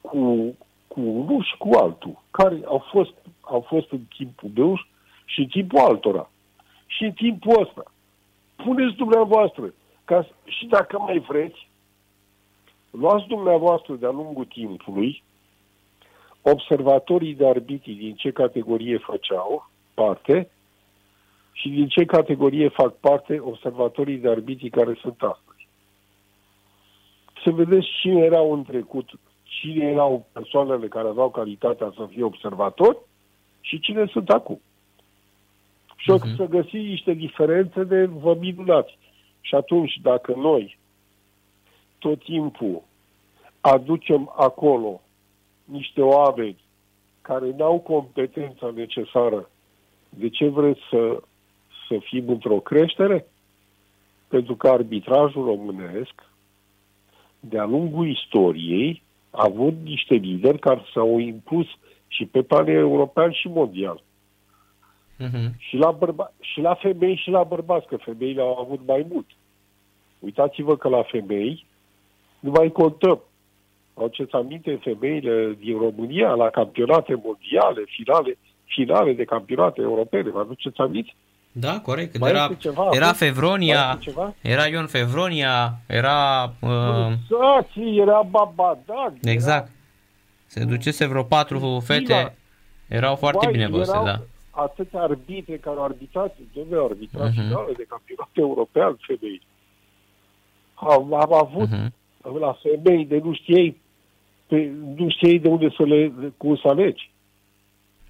cu, 0.02 0.56
cu 0.88 1.00
unul 1.00 1.44
și 1.44 1.58
cu 1.58 1.70
altul, 1.78 2.24
care 2.32 2.62
au 2.66 2.86
fost, 2.92 3.14
au 3.42 3.62
fost 3.62 3.92
în 3.92 4.02
timpul 4.18 4.50
meu 4.56 4.80
și 5.26 5.40
în 5.40 5.46
timpul 5.48 5.80
altora. 5.80 6.30
Și 6.86 7.04
în 7.04 7.12
timpul 7.12 7.62
ăsta. 7.62 7.84
Puneți 8.56 8.96
dumneavoastră, 8.96 9.74
ca, 10.06 10.28
și 10.46 10.66
dacă 10.66 11.00
mai 11.00 11.20
vreți, 11.20 11.68
luați 12.92 13.28
dumneavoastră 13.28 13.96
de-a 13.96 14.10
lungul 14.10 14.46
timpului 14.46 15.24
observatorii 16.42 17.36
de 17.36 17.48
arbitri 17.48 17.92
din 17.92 18.16
ce 18.16 18.32
categorie 18.32 18.98
făceau 18.98 19.70
parte 19.94 20.50
și 21.60 21.70
din 21.70 21.88
ce 21.88 22.06
categorie 22.06 22.68
fac 22.68 22.96
parte 22.96 23.40
observatorii 23.40 24.18
de 24.18 24.30
arbitri 24.30 24.70
care 24.70 24.98
sunt 25.02 25.22
astăzi. 25.22 25.68
Să 27.44 27.52
vedeți 27.52 27.88
cine 28.02 28.20
erau 28.20 28.54
în 28.54 28.64
trecut, 28.64 29.10
cine 29.44 29.86
erau 29.86 30.26
persoanele 30.32 30.88
care 30.88 31.08
aveau 31.08 31.30
calitatea 31.30 31.94
să 31.96 32.08
fie 32.10 32.24
observatori 32.24 32.98
și 33.62 33.80
cine 33.80 34.06
sunt 34.06 34.30
acum. 34.30 34.62
Și 35.96 36.12
uh-huh. 36.14 36.36
să 36.36 36.46
găsi 36.46 36.76
niște 36.76 37.14
diferențe 37.14 37.84
de 37.84 38.06
vă 38.06 38.36
minunați. 38.40 38.98
Și 39.42 39.56
atunci, 39.56 40.00
dacă 40.02 40.34
noi 40.36 40.78
tot 41.98 42.24
timpul 42.24 42.82
aducem 43.62 44.34
acolo 44.36 45.02
niște 45.64 46.02
oameni 46.02 46.58
care 47.22 47.54
n-au 47.58 47.80
competența 47.80 48.72
necesară, 48.76 49.50
de 50.10 50.30
ce 50.30 50.48
vreți 50.48 50.80
să, 50.90 51.22
să 51.90 51.98
fim 52.02 52.30
într-o 52.30 52.60
creștere? 52.60 53.26
Pentru 54.28 54.56
că 54.56 54.68
arbitrajul 54.68 55.46
românesc, 55.46 56.14
de-a 57.40 57.66
lungul 57.66 58.10
istoriei, 58.10 59.02
a 59.30 59.44
avut 59.46 59.74
niște 59.84 60.14
lideri 60.14 60.60
care 60.60 60.82
s-au 60.94 61.18
impus 61.18 61.68
și 62.08 62.26
pe 62.26 62.42
plan 62.42 62.68
european 62.68 63.32
și 63.32 63.48
mondial. 63.48 64.04
Uh-huh. 65.20 65.50
Și, 65.58 65.76
la 65.76 65.92
bărba- 65.92 66.34
și 66.40 66.60
la 66.62 66.74
femei 66.74 67.16
și 67.16 67.30
la 67.30 67.44
bărbați, 67.44 67.88
că 67.88 67.98
femeile 67.98 68.42
au 68.42 68.58
avut 68.60 68.80
mai 68.86 69.06
mult. 69.12 69.26
Uitați-vă 70.20 70.78
că 70.78 70.90
la 70.90 71.04
femei 71.04 71.66
nu 72.40 72.52
mai 72.52 72.72
contăm. 72.72 73.20
Aduceți 73.94 74.36
aminte 74.36 74.80
femeile 74.82 75.58
din 75.60 75.78
România 75.78 76.34
la 76.34 76.50
campionate 76.50 77.22
mondiale, 77.24 77.84
finale, 77.86 78.38
finale 78.66 79.14
de 79.14 79.24
campionate 79.24 79.82
europene, 79.82 80.30
vă 80.30 80.40
aduceți 80.40 80.80
aminte? 80.80 81.14
Da, 81.52 81.82
corect. 81.82 82.18
Mai 82.18 82.30
era, 82.30 82.50
ceva, 82.58 82.90
era 82.92 83.14
Fevronia, 83.14 84.00
era 84.42 84.68
Ion 84.68 84.88
Fevronia, 84.88 85.80
era... 85.88 86.54
Uh... 86.60 86.70
Exact, 86.70 87.70
era 87.76 88.22
Babadag. 88.22 89.14
Exact. 89.22 89.68
Era... 89.68 89.74
Se 90.46 90.64
ducese 90.64 91.06
vreo 91.06 91.24
patru 91.24 91.80
fete, 91.80 92.36
erau 92.88 93.16
foarte 93.16 93.46
Bai, 93.46 93.52
bine 93.52 93.68
văzute, 93.68 94.04
da. 94.04 94.22
atâtea 94.50 95.02
arbitre 95.02 95.58
care 95.58 95.78
au 95.78 95.84
arbitrat, 95.84 96.38
domnule, 96.54 96.84
arbitrat 96.84 97.30
uh-huh. 97.30 97.34
finale 97.34 97.74
de 97.78 97.86
campionat 97.90 98.30
european 98.34 98.98
femei. 99.00 99.42
Am, 100.74 101.14
am 101.14 101.34
avut 101.34 101.68
uh-huh. 101.68 102.40
la 102.40 102.58
femei 102.62 103.06
de 103.06 103.22
nu 103.24 103.34
știei 103.34 103.82
pe, 104.48 104.72
nu 104.96 105.10
știi 105.10 105.40
de 105.40 105.48
unde 105.48 105.70
să 105.78 105.84
le, 105.84 106.12
cum 106.38 106.56
să 106.56 106.68
alegi. 106.68 107.12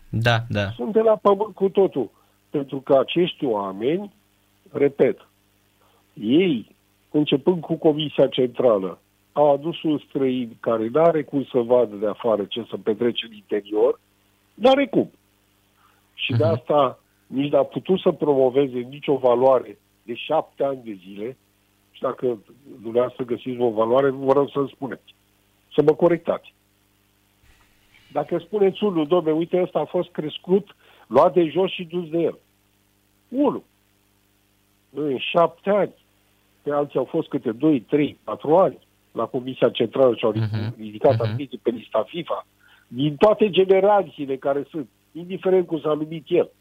Da, 0.09 0.43
da. 0.49 0.71
Sunt 0.75 0.93
de 0.93 0.99
la 0.99 1.15
pământ 1.15 1.55
cu 1.55 1.69
totul. 1.69 2.09
Pentru 2.49 2.79
că 2.79 2.97
acești 2.97 3.45
oameni, 3.45 4.13
repet, 4.71 5.27
ei, 6.13 6.75
începând 7.11 7.61
cu 7.61 7.75
Comisia 7.75 8.27
Centrală, 8.27 8.99
au 9.31 9.53
adus 9.53 9.83
un 9.83 9.97
străin 10.07 10.57
care 10.59 10.87
nu 10.87 11.01
are 11.01 11.23
cum 11.23 11.43
să 11.43 11.59
vadă 11.59 11.95
de 11.95 12.07
afară 12.07 12.43
ce 12.43 12.65
se 12.69 12.77
petrece 12.83 13.25
în 13.25 13.33
interior, 13.33 13.99
nu 14.53 14.69
are 14.69 14.87
cum. 14.87 15.11
Și 16.13 16.33
uh-huh. 16.33 16.37
de 16.37 16.43
mhm. 16.43 16.53
asta 16.53 16.99
nici 17.27 17.51
n-a 17.51 17.63
putut 17.63 17.99
să 17.99 18.11
promoveze 18.11 18.79
nicio 18.79 19.15
valoare 19.15 19.79
de 20.03 20.13
șapte 20.13 20.63
ani 20.63 20.81
de 20.83 20.97
zile 21.05 21.37
și 21.91 22.01
dacă 22.01 22.39
dumneavoastră 22.81 23.23
găsiți 23.23 23.59
o 23.59 23.69
valoare, 23.69 24.09
vă 24.09 24.33
rog 24.33 24.49
să-mi 24.49 24.71
spuneți 24.75 25.15
să 25.73 25.81
mă 25.81 25.93
corectați. 25.93 26.53
Dacă 28.11 28.37
spuneți 28.37 28.83
unul, 28.83 29.07
domne, 29.07 29.31
uite, 29.31 29.61
ăsta 29.61 29.79
a 29.79 29.85
fost 29.85 30.09
crescut, 30.09 30.75
luat 31.09 31.33
de 31.33 31.49
jos 31.49 31.71
și 31.71 31.83
dus 31.83 32.09
de 32.09 32.17
el. 32.17 32.37
Unu. 33.27 33.63
În 34.93 35.17
șapte 35.17 35.69
ani. 35.69 35.93
Pe 36.61 36.71
alții 36.71 36.99
au 36.99 37.05
fost 37.05 37.27
câte 37.27 37.51
doi, 37.51 37.79
trei, 37.79 38.19
patru 38.23 38.57
ani 38.57 38.77
la 39.11 39.25
Comisia 39.25 39.69
Centrală 39.69 40.15
și 40.15 40.25
au 40.25 40.33
uh-huh. 40.33 40.75
ridicat 40.77 41.15
uh-huh. 41.15 41.29
ambiții 41.29 41.59
pe 41.63 41.69
lista 41.69 42.05
FIFA. 42.07 42.47
Din 42.87 43.15
toate 43.15 43.49
generațiile 43.49 44.37
care 44.37 44.65
sunt, 44.69 44.89
indiferent 45.11 45.67
cum 45.67 45.79
s-a 45.79 45.93
numit 45.93 46.25
el. 46.27 46.51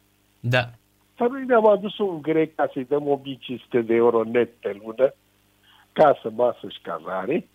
Da. 0.40 0.70
Dar 1.16 1.28
noi 1.28 1.44
ne-am 1.46 1.66
adus 1.66 1.98
un 1.98 2.22
grec 2.22 2.54
ca 2.54 2.70
să-i 2.72 2.84
dăm 2.84 3.08
1500 3.08 3.80
de 3.80 3.94
euro 3.94 4.24
net 4.24 4.50
pe 4.60 4.80
lună, 4.84 5.14
casă, 5.92 6.30
masă 6.34 6.68
și 6.68 6.78
cazare, 6.82 7.48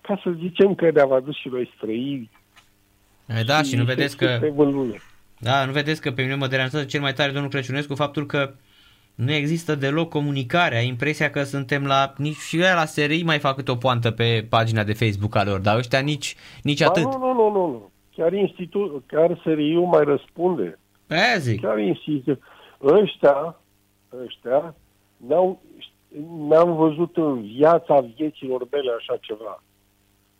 ca 0.00 0.20
să 0.22 0.30
zicem 0.30 0.74
că 0.74 0.90
ne-am 0.90 1.12
adus 1.12 1.36
și 1.36 1.48
noi 1.48 1.72
străini. 1.76 2.30
Da, 3.46 3.62
și, 3.62 3.68
și 3.68 3.76
nu 3.76 3.84
vedeți 3.84 4.16
că... 4.16 4.38
Da, 5.38 5.64
nu 5.64 5.72
vedeți 5.72 6.00
că 6.00 6.10
pe 6.10 6.22
mine 6.22 6.34
mă 6.34 6.46
deranjează 6.46 6.84
cel 6.84 7.00
mai 7.00 7.12
tare 7.12 7.32
domnul 7.32 7.50
Crăciunescu 7.50 7.94
faptul 7.94 8.26
că 8.26 8.54
nu 9.14 9.32
există 9.32 9.74
deloc 9.74 10.08
comunicare. 10.08 10.76
Ai 10.76 10.86
impresia 10.86 11.30
că 11.30 11.42
suntem 11.42 11.84
la... 11.84 12.12
Nici 12.16 12.36
și 12.36 12.58
la 12.58 12.84
serii 12.84 13.24
mai 13.24 13.38
fac 13.38 13.54
câte 13.56 13.70
o 13.70 13.76
poantă 13.76 14.10
pe 14.10 14.46
pagina 14.48 14.84
de 14.84 14.92
Facebook 14.92 15.36
a 15.36 15.44
lor, 15.44 15.60
dar 15.60 15.76
ăștia 15.76 16.00
nici, 16.00 16.36
nici 16.62 16.80
ba, 16.80 16.86
atât. 16.86 17.02
Nu, 17.02 17.18
nu, 17.18 17.32
nu, 17.32 17.50
nu, 17.50 17.66
nu. 17.66 17.90
Chiar 18.16 18.32
institut, 18.32 19.04
chiar 19.06 19.40
seriu 19.44 19.82
mai 19.82 20.04
răspunde. 20.04 20.78
Aia 21.08 21.38
zic. 21.38 21.60
Chiar 21.60 21.78
institut. 21.78 22.42
Ăștia, 22.82 23.60
ăștia, 24.24 24.74
n-au, 25.16 25.62
n-am 26.48 26.76
văzut 26.76 27.16
în 27.16 27.42
viața 27.42 28.00
vieților 28.16 28.66
mele 28.70 28.90
așa 28.98 29.16
ceva 29.20 29.62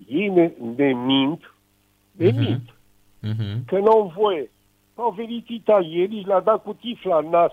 ei 0.06 0.28
ne, 0.28 0.52
ne 0.76 0.92
mint, 0.92 1.54
ne 2.10 2.30
uh-huh. 2.30 2.38
mint, 2.38 2.70
uh-huh. 3.22 3.64
că 3.66 3.78
nu 3.78 3.90
au 3.90 4.12
voie. 4.16 4.50
Au 4.96 5.10
venit 5.10 5.48
italienii 5.48 6.20
și 6.20 6.26
le-a 6.26 6.40
dat 6.40 6.62
cu 6.62 6.72
tifla 6.72 7.18
în 7.18 7.28
nas 7.28 7.52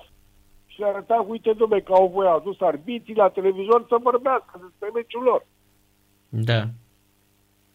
și 0.65 0.79
le-a 0.79 0.88
arătat, 0.89 1.25
uite, 1.27 1.53
domne, 1.53 1.79
că 1.79 1.93
au 1.93 2.07
voie, 2.07 2.29
a 2.29 2.39
dus 2.39 2.62
arbitrii 2.62 3.15
la 3.15 3.29
televizor 3.29 3.85
să 3.88 3.97
vorbească 4.01 4.59
despre 4.62 4.89
meciul 4.93 5.23
lor. 5.23 5.45
Da. 6.29 6.63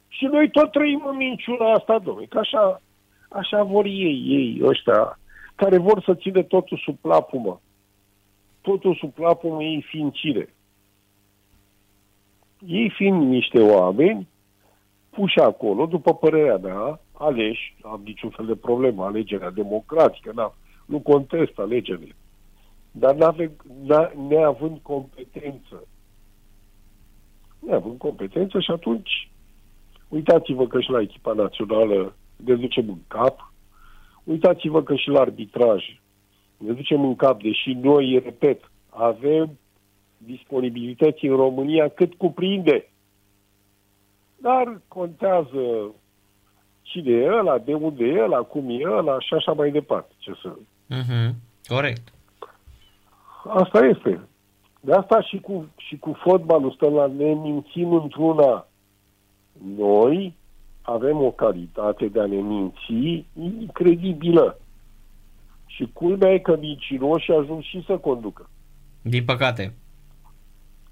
Și 0.09 0.25
noi 0.25 0.51
tot 0.51 0.71
trăim 0.71 1.03
în 1.07 1.17
minciuna 1.17 1.73
asta, 1.73 1.99
domne, 1.99 2.25
că 2.25 2.39
așa, 2.39 2.83
Așa 3.29 3.63
vor 3.63 3.85
ei, 3.85 4.25
ei 4.27 4.61
ăștia, 4.65 5.19
care 5.55 5.79
vor 5.79 6.03
să 6.03 6.15
țină 6.15 6.43
totul 6.43 6.81
sub 6.85 6.97
plapumă. 6.97 7.61
Totul 8.61 8.95
sub 8.95 9.13
plapumă, 9.13 9.63
ei 9.63 9.85
fiind 9.89 10.13
cine? 10.13 10.49
Ei 12.67 12.91
fiind 12.91 13.23
niște 13.23 13.61
oameni 13.61 14.29
puși 15.11 15.39
acolo, 15.39 15.87
după 15.87 16.15
părerea 16.15 16.57
mea, 16.57 17.01
aleși, 17.19 17.77
am 17.83 18.01
niciun 18.05 18.31
fel 18.31 18.47
de 18.47 18.57
problemă, 18.57 19.05
alegerea 19.05 19.51
democratică, 19.51 20.33
na, 20.35 20.55
nu 20.87 20.99
contest 20.99 21.59
alegerile, 21.59 22.17
dar 22.91 23.15
n-ave, 23.15 23.51
neavând 24.29 24.79
competență. 24.83 25.87
Neavând 27.59 27.99
competență 27.99 28.61
și 28.61 28.71
atunci 28.71 29.31
uitați-vă 30.09 30.67
că 30.67 30.81
și 30.81 30.91
la 30.91 31.01
echipa 31.01 31.33
națională 31.33 32.17
ne 32.37 32.55
ducem 32.55 32.89
în 32.89 32.99
cap, 33.09 33.53
uitați-vă 34.25 34.83
că 34.83 34.95
și 34.95 35.09
la 35.09 35.21
arbitraj 35.21 35.85
ne 36.57 36.73
ducem 36.73 37.05
în 37.05 37.17
cap, 37.17 37.43
deși 37.43 37.73
noi, 37.73 38.21
repet, 38.25 38.71
avem 38.89 39.59
disponibilități 40.17 41.25
în 41.25 41.37
România 41.37 41.89
cât 41.89 42.15
cuprinde. 42.15 42.91
Dar 44.37 44.81
contează 44.89 45.95
cine 46.89 47.11
e 47.11 47.39
ăla, 47.39 47.59
de 47.59 47.75
unde 47.75 48.05
e 48.05 48.23
ăla, 48.23 48.39
cum 48.39 48.69
e 48.69 48.91
ăla 48.91 49.21
și 49.21 49.35
așa 49.35 49.53
mai 49.53 49.71
departe. 49.71 50.13
Ce 50.19 50.33
să... 50.43 50.53
Mm-hmm. 50.95 51.35
Corect. 51.67 52.13
Asta 53.49 53.79
este. 53.79 54.21
De 54.81 54.93
asta 54.93 55.23
și 55.23 55.39
cu, 55.41 55.69
și 55.77 55.97
cu 55.97 56.17
fotbalul 56.23 56.73
stăm 56.73 56.93
la 56.93 57.07
ne 57.07 57.35
mințim 57.35 57.93
într-una. 57.93 58.67
Noi 59.77 60.37
avem 60.83 61.23
o 61.23 61.31
calitate 61.31 62.07
de 62.07 62.21
a 62.21 62.27
ne 62.27 62.37
minți 62.37 63.25
incredibilă. 63.61 64.59
Și 65.67 65.91
culmea 65.93 66.33
e 66.33 66.39
că 66.39 66.57
mincinoșii 66.61 67.35
ajung 67.35 67.63
și 67.63 67.85
să 67.87 67.97
conducă. 67.97 68.51
Din 69.03 69.25
păcate. 69.25 69.75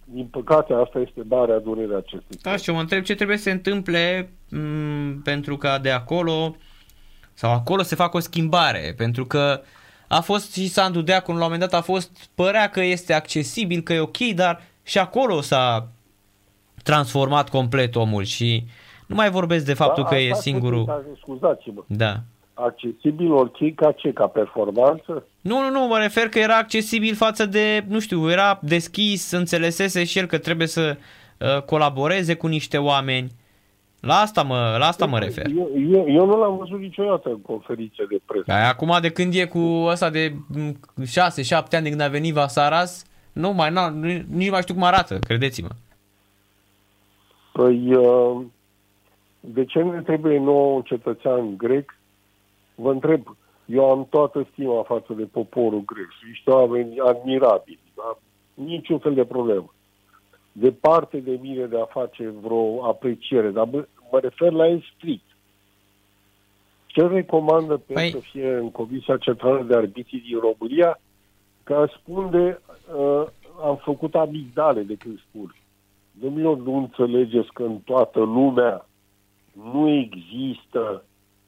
Din 0.09 0.27
păcate, 0.27 0.73
asta 0.73 0.99
este 0.99 1.23
marea 1.29 1.59
durere 1.59 1.95
acestui. 1.95 2.39
Da, 2.43 2.57
și 2.57 2.69
eu 2.69 2.75
mă 2.75 2.81
întreb 2.81 3.03
ce 3.03 3.15
trebuie 3.15 3.37
să 3.37 3.43
se 3.43 3.51
întâmple 3.51 4.23
m- 4.23 5.23
pentru 5.25 5.57
ca 5.57 5.79
de 5.79 5.91
acolo 5.91 6.57
sau 7.33 7.53
acolo 7.53 7.83
se 7.83 7.95
facă 7.95 8.17
o 8.17 8.21
schimbare, 8.21 8.95
pentru 8.97 9.25
că 9.25 9.61
a 10.09 10.21
fost 10.21 10.55
și 10.55 10.69
Sandu 10.69 11.01
Deacon 11.01 11.37
la 11.37 11.45
un 11.45 11.51
moment 11.51 11.71
dat 11.71 11.81
a 11.81 11.83
fost, 11.83 12.31
părea 12.35 12.69
că 12.69 12.83
este 12.83 13.13
accesibil, 13.13 13.81
că 13.81 13.93
e 13.93 14.01
ok, 14.01 14.19
dar 14.19 14.63
și 14.83 14.99
acolo 14.99 15.41
s-a 15.41 15.89
transformat 16.83 17.49
complet 17.49 17.97
omul 17.97 18.23
și 18.23 18.65
nu 19.07 19.15
mai 19.15 19.31
vorbesc 19.31 19.65
de 19.65 19.75
faptul 19.75 20.03
da, 20.03 20.09
că 20.09 20.17
e 20.17 20.33
singurul... 20.33 21.05
Scuzați-mă. 21.19 21.83
Da. 21.87 22.15
Accesibil 22.55 23.33
ok 23.33 23.75
ca 23.75 23.93
ce? 23.93 24.13
Ca 24.13 24.27
performanță? 24.27 25.27
Nu, 25.47 25.61
nu, 25.61 25.71
nu, 25.71 25.87
mă 25.87 25.99
refer 25.99 26.29
că 26.29 26.39
era 26.39 26.57
accesibil 26.57 27.15
față 27.15 27.47
de, 27.47 27.85
nu 27.89 28.01
știu, 28.01 28.31
era 28.31 28.59
deschis, 28.63 29.31
înțelesese 29.31 30.05
și 30.05 30.19
el 30.19 30.27
că 30.27 30.39
trebuie 30.39 30.67
să 30.67 30.97
uh, 31.39 31.63
colaboreze 31.63 32.35
cu 32.35 32.47
niște 32.47 32.79
oameni. 32.79 33.31
La 34.01 34.15
asta 34.15 34.43
mă, 34.43 34.77
la 34.79 34.87
asta 34.87 35.07
mă 35.07 35.19
refer. 35.19 35.47
Eu, 35.57 35.71
eu, 35.93 36.09
eu 36.09 36.27
nu 36.27 36.39
l-am 36.39 36.57
văzut 36.57 36.81
niciodată 36.81 37.29
în 37.29 37.41
conferințe 37.41 38.05
de 38.09 38.21
presă. 38.27 38.53
Acum 38.53 38.99
de 39.01 39.11
când 39.11 39.35
e 39.35 39.45
cu 39.45 39.85
ăsta 39.87 40.11
de 40.11 40.33
6-7 40.33 40.35
ani 41.71 41.83
de 41.83 41.89
când 41.89 42.01
a 42.01 42.09
venit 42.09 42.35
Vasaras, 42.35 43.07
nu 43.33 43.53
mai, 43.53 43.71
na, 43.71 43.89
nici 44.31 44.51
mai 44.51 44.61
știu 44.61 44.75
cum 44.75 44.83
arată, 44.83 45.19
credeți-mă. 45.19 45.69
Păi, 47.53 47.95
uh, 47.95 48.43
de 49.41 49.65
ce 49.65 49.79
ne 49.79 50.01
trebuie 50.01 50.39
nou 50.39 50.75
un 50.75 50.83
cetățean 50.83 51.57
grec? 51.57 51.99
Vă 52.75 52.91
întreb, 52.91 53.37
eu 53.67 53.91
am 53.91 54.07
toată 54.11 54.49
stima 54.53 54.83
față 54.83 55.13
de 55.13 55.25
poporul 55.25 55.83
grec. 55.85 56.07
Sunt 56.19 56.31
niște 56.31 56.51
oameni 56.51 56.99
admirabili, 57.01 57.79
da? 57.97 58.19
niciun 58.55 58.99
fel 58.99 59.15
de 59.15 59.25
problemă. 59.25 59.75
Departe 60.53 61.17
de 61.19 61.39
mine 61.41 61.65
de 61.65 61.81
a 61.81 61.85
face 61.85 62.29
vreo 62.29 62.85
apreciere, 62.85 63.51
dar 63.51 63.69
mă, 63.71 63.87
mă 64.11 64.19
refer 64.19 64.53
la 64.53 64.69
el 64.69 64.85
strict. 64.95 65.25
Ce 66.87 67.07
recomandă 67.07 67.77
pe 67.77 67.93
păi... 67.93 68.11
să 68.11 68.19
fie 68.19 68.55
în 68.55 68.71
Comisia 68.71 69.17
Centrală 69.17 69.63
de 69.63 69.75
Arbitrii 69.75 70.21
din 70.21 70.39
România? 70.39 71.01
Că 71.63 71.89
spune, 72.01 72.61
uh, 72.97 73.27
am 73.63 73.77
făcut 73.77 74.15
amigdale 74.15 74.83
de 74.83 74.95
când 74.95 75.21
spun. 75.29 75.55
Domnilor, 76.11 76.57
nu 76.57 76.77
înțelegeți 76.77 77.53
că 77.53 77.63
în 77.63 77.79
toată 77.85 78.21
lumea 78.21 78.87
nu 79.53 79.89
există 79.89 81.05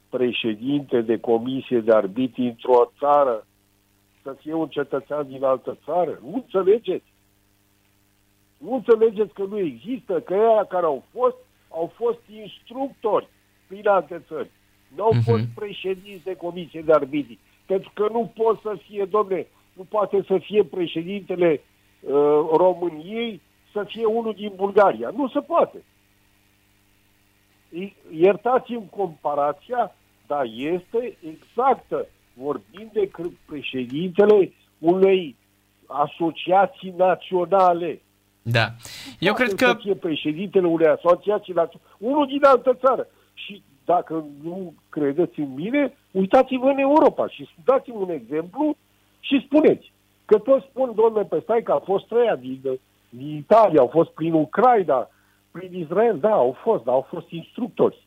președinte 0.08 1.00
de 1.00 1.18
comisie 1.18 1.80
de 1.80 1.92
arbitri 1.92 2.46
într-o 2.46 2.92
țară 2.98 3.46
să 4.22 4.36
fie 4.40 4.54
un 4.54 4.68
cetățean 4.68 5.28
din 5.28 5.44
altă 5.44 5.78
țară? 5.84 6.18
Nu 6.22 6.34
înțelegeți? 6.34 7.12
Nu 8.58 8.74
înțelegeți 8.74 9.32
că 9.32 9.44
nu 9.44 9.58
există, 9.58 10.20
că 10.20 10.34
ei 10.34 10.66
care 10.68 10.86
au 10.86 11.04
fost, 11.12 11.36
au 11.68 11.92
fost 11.94 12.18
instructori 12.42 13.28
prin 13.68 13.88
alte 13.88 14.22
țări. 14.26 14.50
Nu 14.96 15.04
au 15.04 15.12
uh-huh. 15.12 15.24
fost 15.24 15.44
președinți 15.54 16.24
de 16.24 16.36
comisie 16.36 16.82
de 16.82 16.92
arbitri. 16.92 17.38
Pentru 17.66 17.90
că 17.94 18.08
nu 18.12 18.32
pot 18.34 18.60
să 18.60 18.78
fie, 18.88 19.04
domne, 19.04 19.46
nu 19.72 19.84
poate 19.88 20.24
să 20.26 20.38
fie 20.38 20.64
președintele 20.64 21.60
uh, 22.00 22.10
României 22.56 23.40
să 23.72 23.84
fie 23.86 24.04
unul 24.04 24.32
din 24.32 24.52
Bulgaria. 24.56 25.10
Nu 25.16 25.28
se 25.28 25.40
poate. 25.40 25.82
Iertați-mi 28.10 28.88
comparația, 28.90 29.94
dar 30.26 30.44
este 30.56 31.16
exactă. 31.32 32.06
Vorbim 32.34 32.90
de 32.92 33.10
președintele 33.46 34.52
unei 34.78 35.36
asociații 35.86 36.94
naționale. 36.96 38.00
Da. 38.42 38.66
Eu 39.18 39.34
cred 39.34 39.54
că... 39.54 39.66
Să 39.66 39.78
fie 39.80 39.94
președintele 39.94 40.66
unei 40.66 40.86
asociații 40.86 41.52
naționale, 41.52 41.90
unul 41.98 42.26
din 42.26 42.44
altă 42.44 42.74
țară. 42.74 43.06
Și 43.34 43.62
dacă 43.84 44.24
nu 44.42 44.74
credeți 44.88 45.40
în 45.40 45.54
mine, 45.54 45.96
uitați-vă 46.10 46.68
în 46.68 46.78
Europa 46.78 47.28
și 47.28 47.48
dați-mi 47.64 47.96
un 47.96 48.10
exemplu 48.10 48.76
și 49.20 49.42
spuneți. 49.44 49.92
Că 50.24 50.38
toți 50.38 50.66
spun, 50.70 50.92
domnule, 50.94 51.24
pe 51.24 51.40
stai 51.42 51.62
că 51.62 51.72
a 51.72 51.78
fost 51.78 52.06
treia 52.06 52.36
din, 52.36 52.60
din 53.08 53.36
Italia, 53.36 53.80
au 53.80 53.86
fost 53.86 54.10
prin 54.10 54.32
Ucraina, 54.32 55.08
prin 55.58 55.80
Israel, 55.80 56.18
da, 56.18 56.30
au 56.30 56.56
fost, 56.62 56.84
dar 56.84 56.94
au 56.94 57.06
fost 57.10 57.30
instructori. 57.30 58.06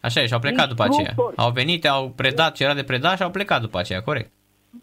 Așa 0.00 0.20
e, 0.20 0.26
și 0.26 0.32
au 0.32 0.38
plecat 0.38 0.68
după 0.68 0.82
aceea. 0.82 1.14
Au 1.36 1.50
venit, 1.50 1.86
au 1.86 2.08
predat 2.08 2.54
ce 2.54 2.64
era 2.64 2.74
de 2.74 2.82
predat 2.82 3.16
și 3.16 3.22
au 3.22 3.30
plecat 3.30 3.60
după 3.60 3.78
aceea, 3.78 4.02
corect. 4.02 4.30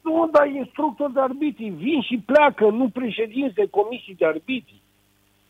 Nu, 0.03 0.29
dar 0.31 0.47
instructori 0.47 1.13
de 1.13 1.19
arbitri 1.19 1.69
vin 1.69 2.01
și 2.01 2.23
pleacă, 2.25 2.65
nu 2.65 2.89
președinți 2.89 3.55
de 3.55 3.67
comisii 3.69 4.15
de 4.15 4.25
arbitri. 4.25 4.81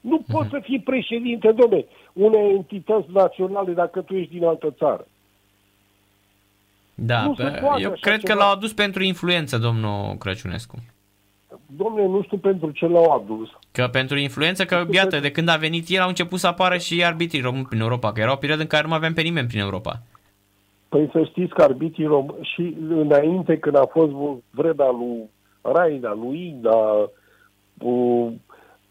Nu 0.02 0.22
uh-huh. 0.22 0.32
poți 0.32 0.50
să 0.50 0.60
fii 0.64 0.80
președinte, 0.80 1.52
domne, 1.52 1.86
unei 2.14 2.56
entități 2.56 3.12
naționale 3.12 3.74
dacă 3.74 4.02
tu 4.02 4.16
ești 4.16 4.34
din 4.34 4.46
altă 4.46 4.72
țară. 4.78 5.08
Da, 6.96 7.34
pe, 7.36 7.62
eu 7.78 7.94
cred 8.02 8.20
ceva. 8.20 8.34
că 8.34 8.40
l-au 8.40 8.52
adus 8.52 8.74
pentru 8.74 9.04
influență, 9.04 9.58
domnul 9.58 10.16
Crăciunescu. 10.16 10.76
Domnule, 11.66 12.08
nu 12.08 12.22
știu 12.24 12.38
pentru 12.38 12.72
ce 12.72 12.88
l-au 12.88 13.12
adus. 13.12 13.50
Că 13.72 13.88
pentru 13.92 14.18
influență, 14.18 14.66
că 14.66 14.86
iată, 14.92 15.20
de 15.20 15.32
când 15.32 15.50
a 15.50 15.56
venit 15.56 15.86
el 15.88 16.02
au 16.02 16.08
început 16.08 16.40
să 16.40 16.48
apară 16.48 16.78
și 16.78 17.04
arbitrii 17.04 17.42
români 17.42 17.66
prin 17.66 17.80
Europa, 17.80 18.12
că 18.12 18.20
era 18.22 18.32
o 18.32 18.36
perioadă 18.36 18.62
în 18.62 18.68
care 18.68 18.88
nu 18.88 18.94
aveam 18.94 19.14
pe 19.14 19.22
nimeni 19.22 19.48
prin 19.48 19.60
Europa. 19.60 20.02
Păi 20.90 21.10
să 21.12 21.24
știți 21.24 21.54
că 21.54 21.62
arbitrii 21.62 22.06
români, 22.06 22.50
și 22.54 22.76
înainte 22.90 23.58
când 23.58 23.76
a 23.76 23.86
fost 23.86 24.12
vremea 24.50 24.90
lui 24.92 25.30
Raina, 25.62 26.14
lui 26.14 26.48
Ina, 26.48 27.10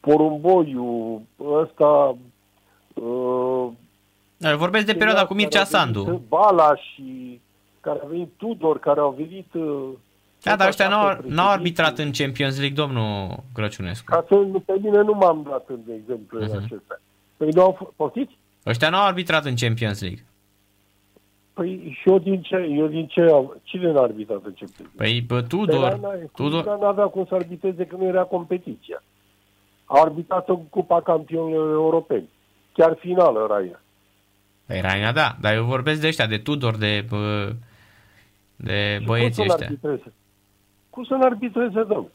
Porumboiu, 0.00 1.22
ăsta... 1.40 2.16
Uh, 2.94 3.68
Vorbesc 4.56 4.86
de 4.86 4.92
perioada 4.94 5.26
cu 5.26 5.34
Mircea 5.34 5.64
Sandu. 5.64 6.22
Balaș 6.28 6.80
și 6.94 7.40
care 7.80 8.00
a 8.02 8.06
venit 8.06 8.32
Tudor, 8.36 8.78
care 8.78 9.00
au 9.00 9.14
venit... 9.18 9.54
Uh, 9.54 9.88
da, 10.44 10.56
dar 10.56 10.68
ăștia 10.68 10.88
n-au, 10.88 11.18
n-au 11.26 11.48
arbitrat 11.48 11.98
în 11.98 12.10
Champions 12.12 12.58
League, 12.58 12.84
domnul 12.84 13.42
Crăciunescu. 13.54 14.04
Ca 14.10 14.24
să, 14.28 14.34
pe 14.64 14.78
mine 14.82 15.00
nu 15.00 15.12
m-am 15.12 15.46
dat 15.50 15.64
în 15.68 15.80
exemplu 16.00 16.40
uh-huh. 16.40 16.56
acestea. 16.56 17.00
Păi 17.36 17.48
nu 17.52 17.62
au 17.62 17.92
poftiți? 17.96 18.38
Ăștia 18.66 18.88
n-au 18.88 19.06
arbitrat 19.06 19.44
în 19.44 19.54
Champions 19.56 20.00
League. 20.00 20.24
Păi 21.52 21.98
și 22.00 22.08
eu 22.08 22.18
din 22.18 22.42
ce, 22.42 22.56
eu 22.56 22.86
din 22.86 23.06
ce, 23.06 23.30
cine 23.62 23.92
n-a 23.92 24.02
arbitrat 24.02 24.42
în 24.44 24.54
Champions 24.58 24.92
League? 24.96 24.96
Păi 24.96 25.22
pe 25.22 25.46
Tudor. 25.46 26.00
Tudor 26.34 26.78
nu 26.78 26.86
avea 26.86 27.06
cum 27.06 27.26
să 27.28 27.34
arbitreze 27.34 27.86
că 27.86 27.96
nu 27.96 28.04
era 28.04 28.22
competiția. 28.22 29.02
A 29.84 30.00
arbitrat 30.00 30.48
în 30.48 30.68
Cupa 30.68 31.00
Campionilor 31.00 31.72
Europeni. 31.72 32.28
Chiar 32.72 32.96
finală, 33.00 33.46
Raia. 33.48 33.82
Păi 34.66 34.80
Raia, 34.80 35.12
da, 35.12 35.36
dar 35.40 35.54
eu 35.54 35.64
vorbesc 35.64 36.00
de 36.00 36.06
ăștia, 36.06 36.26
de 36.26 36.38
Tudor, 36.38 36.76
de, 36.76 37.04
de 38.56 39.00
băieții 39.04 39.42
ăștia. 39.42 39.66
Arbitreze? 39.66 40.12
Cum 40.94 41.04
să 41.04 41.14
ne 41.16 41.24
arbitreze, 41.24 41.82
domnule? 41.82 42.12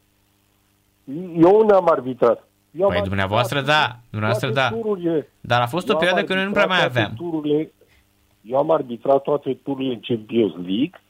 Eu 1.48 1.66
nu 1.68 1.76
am 1.76 1.90
arbitrat. 1.90 2.48
Eu 2.72 2.88
păi 2.88 3.02
dumneavoastră 3.02 3.62
da, 3.62 3.96
dumneavoastră 4.10 4.50
da. 4.50 4.70
Tururile, 4.70 5.30
Dar 5.42 5.62
a 5.62 5.66
fost 5.68 5.90
o 5.90 5.96
perioadă 5.96 6.24
când 6.24 6.38
noi 6.38 6.48
nu 6.48 6.54
prea 6.54 6.66
mai 6.66 6.84
aveam. 6.84 7.14
Tururile, 7.16 7.72
Eu 8.42 8.58
am 8.58 8.72
arbitrat 8.72 9.22
toate 9.22 9.54
tururile 9.64 9.94
în 9.94 10.00
Champions 10.00 10.54
League, 10.54 11.02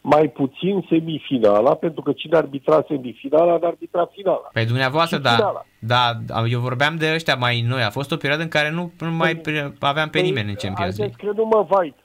mai 0.00 0.28
puțin 0.28 0.86
semifinala, 0.88 1.74
pentru 1.74 2.02
că 2.02 2.12
cine 2.12 2.36
arbitra 2.36 2.84
semifinala, 2.88 3.52
ar 3.52 3.64
arbitra 3.64 4.08
finala. 4.12 4.48
Pe 4.52 4.64
dumneavoastră, 4.64 5.16
Și 5.16 5.22
da, 5.22 5.30
finala. 5.30 5.66
da, 5.78 6.12
eu 6.48 6.60
vorbeam 6.60 6.96
de 6.96 7.12
ăștia 7.14 7.34
mai 7.34 7.60
noi. 7.60 7.82
A 7.82 7.90
fost 7.90 8.12
o 8.12 8.16
perioadă 8.16 8.42
în 8.42 8.48
care 8.48 8.70
nu 8.70 8.92
nu 9.00 9.10
mai 9.10 9.34
pre- 9.36 9.74
aveam 9.78 10.08
pe 10.08 10.20
nimeni 10.20 10.48
în 10.48 10.54
Champions 10.54 10.96
League. 10.98 11.16
Păi, 11.16 11.26
Haideți 11.26 11.46
că 11.50 11.56
nu 11.56 11.58
mă 11.58 11.76
vait. 11.76 11.96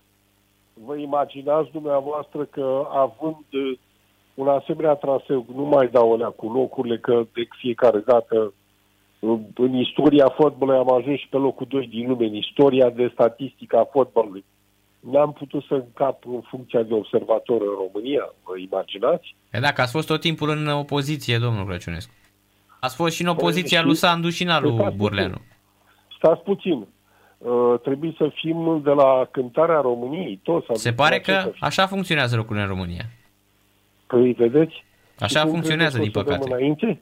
Vă 0.73 0.95
imaginați 0.97 1.71
dumneavoastră 1.71 2.43
că 2.43 2.88
având 2.93 3.45
uh, 3.51 3.78
un 4.35 4.47
asemenea 4.47 4.93
traseu, 4.93 5.45
nu 5.55 5.63
mai 5.63 5.87
dau 5.87 6.13
alea 6.13 6.27
cu 6.27 6.51
locurile, 6.51 6.97
că 6.97 7.25
de 7.33 7.47
fiecare 7.59 7.99
dată 8.05 8.53
în, 9.19 9.39
în 9.55 9.73
istoria 9.75 10.29
fotbalului 10.37 10.79
am 10.79 10.91
ajuns 10.93 11.19
și 11.19 11.27
pe 11.27 11.37
locul 11.37 11.65
2 11.69 11.87
din 11.87 12.07
lume, 12.09 12.25
în 12.25 12.35
istoria 12.35 12.89
de 12.89 13.09
statistică 13.13 13.77
a 13.77 13.87
fotbalului. 13.91 14.43
N-am 14.99 15.33
putut 15.33 15.63
să 15.63 15.73
încap 15.73 16.23
în 16.25 16.41
funcția 16.41 16.81
de 16.83 16.93
observator 16.93 17.61
în 17.61 17.73
România, 17.83 18.33
vă 18.43 18.57
imaginați? 18.57 19.35
E 19.51 19.59
dacă 19.59 19.81
ați 19.81 19.91
fost 19.91 20.07
tot 20.07 20.19
timpul 20.19 20.49
în 20.49 20.67
opoziție, 20.67 21.37
domnul 21.37 21.65
Crăciunescu. 21.65 22.13
Ați 22.79 22.95
fost 22.95 23.15
și 23.15 23.21
în 23.21 23.27
Păi, 23.27 23.35
opoziția 23.39 23.81
lui 23.81 23.89
știți- 23.95 24.05
Sandu 24.09 24.29
și 24.29 24.43
în 24.43 24.49
a 24.49 24.59
lui 24.59 24.73
Stați 24.73 24.95
Burleanu. 24.95 25.29
puțin. 25.33 25.47
Stați 26.17 26.41
puțin. 26.41 26.85
Uh, 27.37 27.79
trebuie 27.83 28.13
să 28.17 28.31
fim 28.35 28.81
de 28.83 28.89
la 28.91 29.27
cântarea 29.31 29.79
României, 29.81 30.39
toți. 30.43 30.65
Se 30.65 30.87
adică 30.87 31.03
pare 31.03 31.19
ce 31.19 31.31
să 31.31 31.37
că 31.37 31.43
fim. 31.43 31.59
așa 31.59 31.87
funcționează 31.87 32.35
lucrurile 32.35 32.63
în 32.65 32.69
România. 32.71 33.03
Păi, 34.07 34.31
vedeți? 34.31 34.83
Așa 35.19 35.39
Și 35.39 35.43
cum 35.45 35.51
funcționează, 35.53 35.97
credeți 35.97 36.13
din 36.13 36.23
că 36.23 36.29
o 36.29 36.33
să 36.33 36.39
dăm 36.39 36.39
păcate. 36.39 36.63
Înainte? 36.63 37.01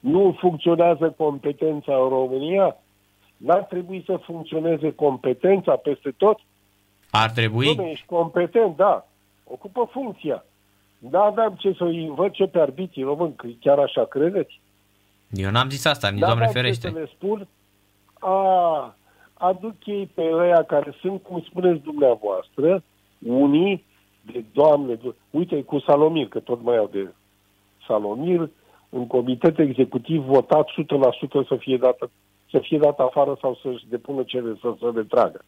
Nu 0.00 0.36
funcționează 0.38 1.14
competența 1.16 1.94
în 1.94 2.08
România? 2.08 2.76
N-ar 3.36 3.62
trebui 3.62 4.02
să 4.06 4.16
funcționeze 4.24 4.92
competența 4.94 5.76
peste 5.76 6.10
tot? 6.16 6.38
Ar 7.10 7.30
trebui, 7.30 7.74
Dom'le, 7.74 7.90
ești 7.90 8.06
competent, 8.06 8.76
da. 8.76 9.06
Ocupă 9.44 9.88
funcția. 9.92 10.44
Da, 10.98 11.20
aveam 11.22 11.54
ce 11.58 11.72
să-i 11.78 12.06
învăț 12.06 12.36
pe 12.50 12.58
arbitrii 12.60 13.04
români, 13.04 13.34
că 13.36 13.46
chiar 13.60 13.78
așa 13.78 14.04
credeți? 14.04 14.60
eu 15.30 15.50
n-am 15.50 15.68
zis 15.70 15.84
asta, 15.84 16.08
nici 16.08 16.20
Da, 16.20 16.26
Doamne 16.26 16.44
dar 16.44 16.52
ce 16.52 16.60
ferește. 16.60 16.88
să 16.88 16.98
le 16.98 17.10
spun? 17.14 17.46
A, 18.20 18.96
aduc 19.34 19.86
ei 19.86 20.06
pe 20.14 20.22
ăia 20.32 20.62
care 20.64 20.94
sunt, 21.00 21.22
cum 21.22 21.40
spuneți 21.48 21.82
dumneavoastră, 21.82 22.82
unii 23.18 23.84
de 24.22 24.44
Doamne, 24.52 24.94
do- 24.94 25.14
uite 25.30 25.62
cu 25.62 25.78
Salomir, 25.78 26.28
că 26.28 26.38
tot 26.38 26.62
mai 26.62 26.76
au 26.76 26.88
de 26.92 27.14
Salomir, 27.86 28.48
în 28.88 29.06
comitet 29.06 29.58
executiv 29.58 30.22
votat 30.22 30.68
100% 30.68 31.46
să 31.48 31.56
fie 31.58 31.76
dat, 31.76 32.10
să 32.50 32.58
fie 32.58 32.78
dat 32.78 32.98
afară 32.98 33.36
sau 33.40 33.58
să-și 33.62 33.88
depună 33.88 34.22
cerere 34.22 34.56
să 34.60 34.74
se 34.80 34.86
retragă. 34.94 35.44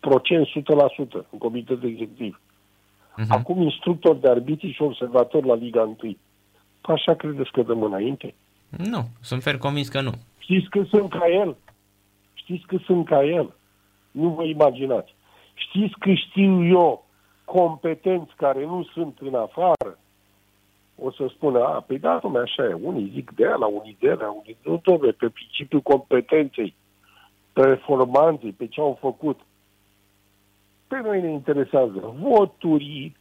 Procent 0.00 0.46
100% 0.46 1.26
în 1.30 1.38
comitet 1.38 1.82
executiv. 1.82 2.40
Mhm. 3.16 3.32
Acum 3.32 3.62
instructor 3.62 4.16
de 4.16 4.28
arbitri 4.28 4.72
și 4.72 4.82
observator 4.82 5.44
la 5.44 5.54
Liga 5.54 5.82
1. 6.02 6.16
Așa 6.80 7.14
credeți 7.14 7.50
că 7.50 7.62
dăm 7.62 7.82
înainte? 7.82 8.34
Nu, 8.68 9.08
sunt 9.20 9.42
fer 9.42 9.58
convins 9.58 9.88
că 9.88 10.00
nu. 10.00 10.12
Știți 10.38 10.68
că 10.68 10.84
sunt 10.88 11.10
ca 11.10 11.28
el? 11.28 11.56
Știți 12.34 12.66
că 12.66 12.76
sunt 12.84 13.06
ca 13.06 13.24
el? 13.24 13.54
Nu 14.10 14.28
vă 14.28 14.44
imaginați. 14.44 15.14
Știți 15.54 15.94
că 15.98 16.14
știu 16.14 16.66
eu 16.66 17.07
competenți 17.56 18.34
care 18.36 18.64
nu 18.64 18.84
sunt 18.92 19.18
în 19.20 19.34
afară? 19.34 19.98
O 21.00 21.10
să 21.10 21.26
spună, 21.34 21.58
a, 21.64 21.84
păi 21.86 21.98
da, 21.98 22.18
domnule, 22.22 22.42
așa 22.42 22.62
e. 22.64 22.72
Unii 22.72 23.10
zic 23.14 23.30
de 23.30 23.46
la 23.46 23.66
unii 23.66 23.96
de 24.00 24.12
la 24.12 24.30
unii 24.30 24.56
nu, 24.62 24.80
domnule, 24.84 25.12
pe 25.12 25.28
principiul 25.28 25.80
competenței, 25.80 26.74
performanței, 27.52 28.52
pe 28.52 28.66
ce 28.66 28.80
au 28.80 28.98
făcut. 29.00 29.40
Pe 30.86 31.00
noi 31.04 31.20
ne 31.20 31.30
interesează 31.30 32.14
voturi, 32.20 33.16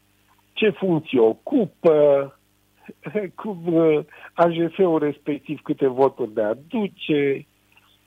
ce 0.53 0.69
funcție 0.69 1.19
ocupă, 1.19 1.95
cum 3.41 3.73
uh, 3.73 3.99
AJF-ul 4.33 4.99
respectiv 4.99 5.61
câte 5.61 5.87
voturi 5.87 6.33
de 6.33 6.41
aduce. 6.41 7.45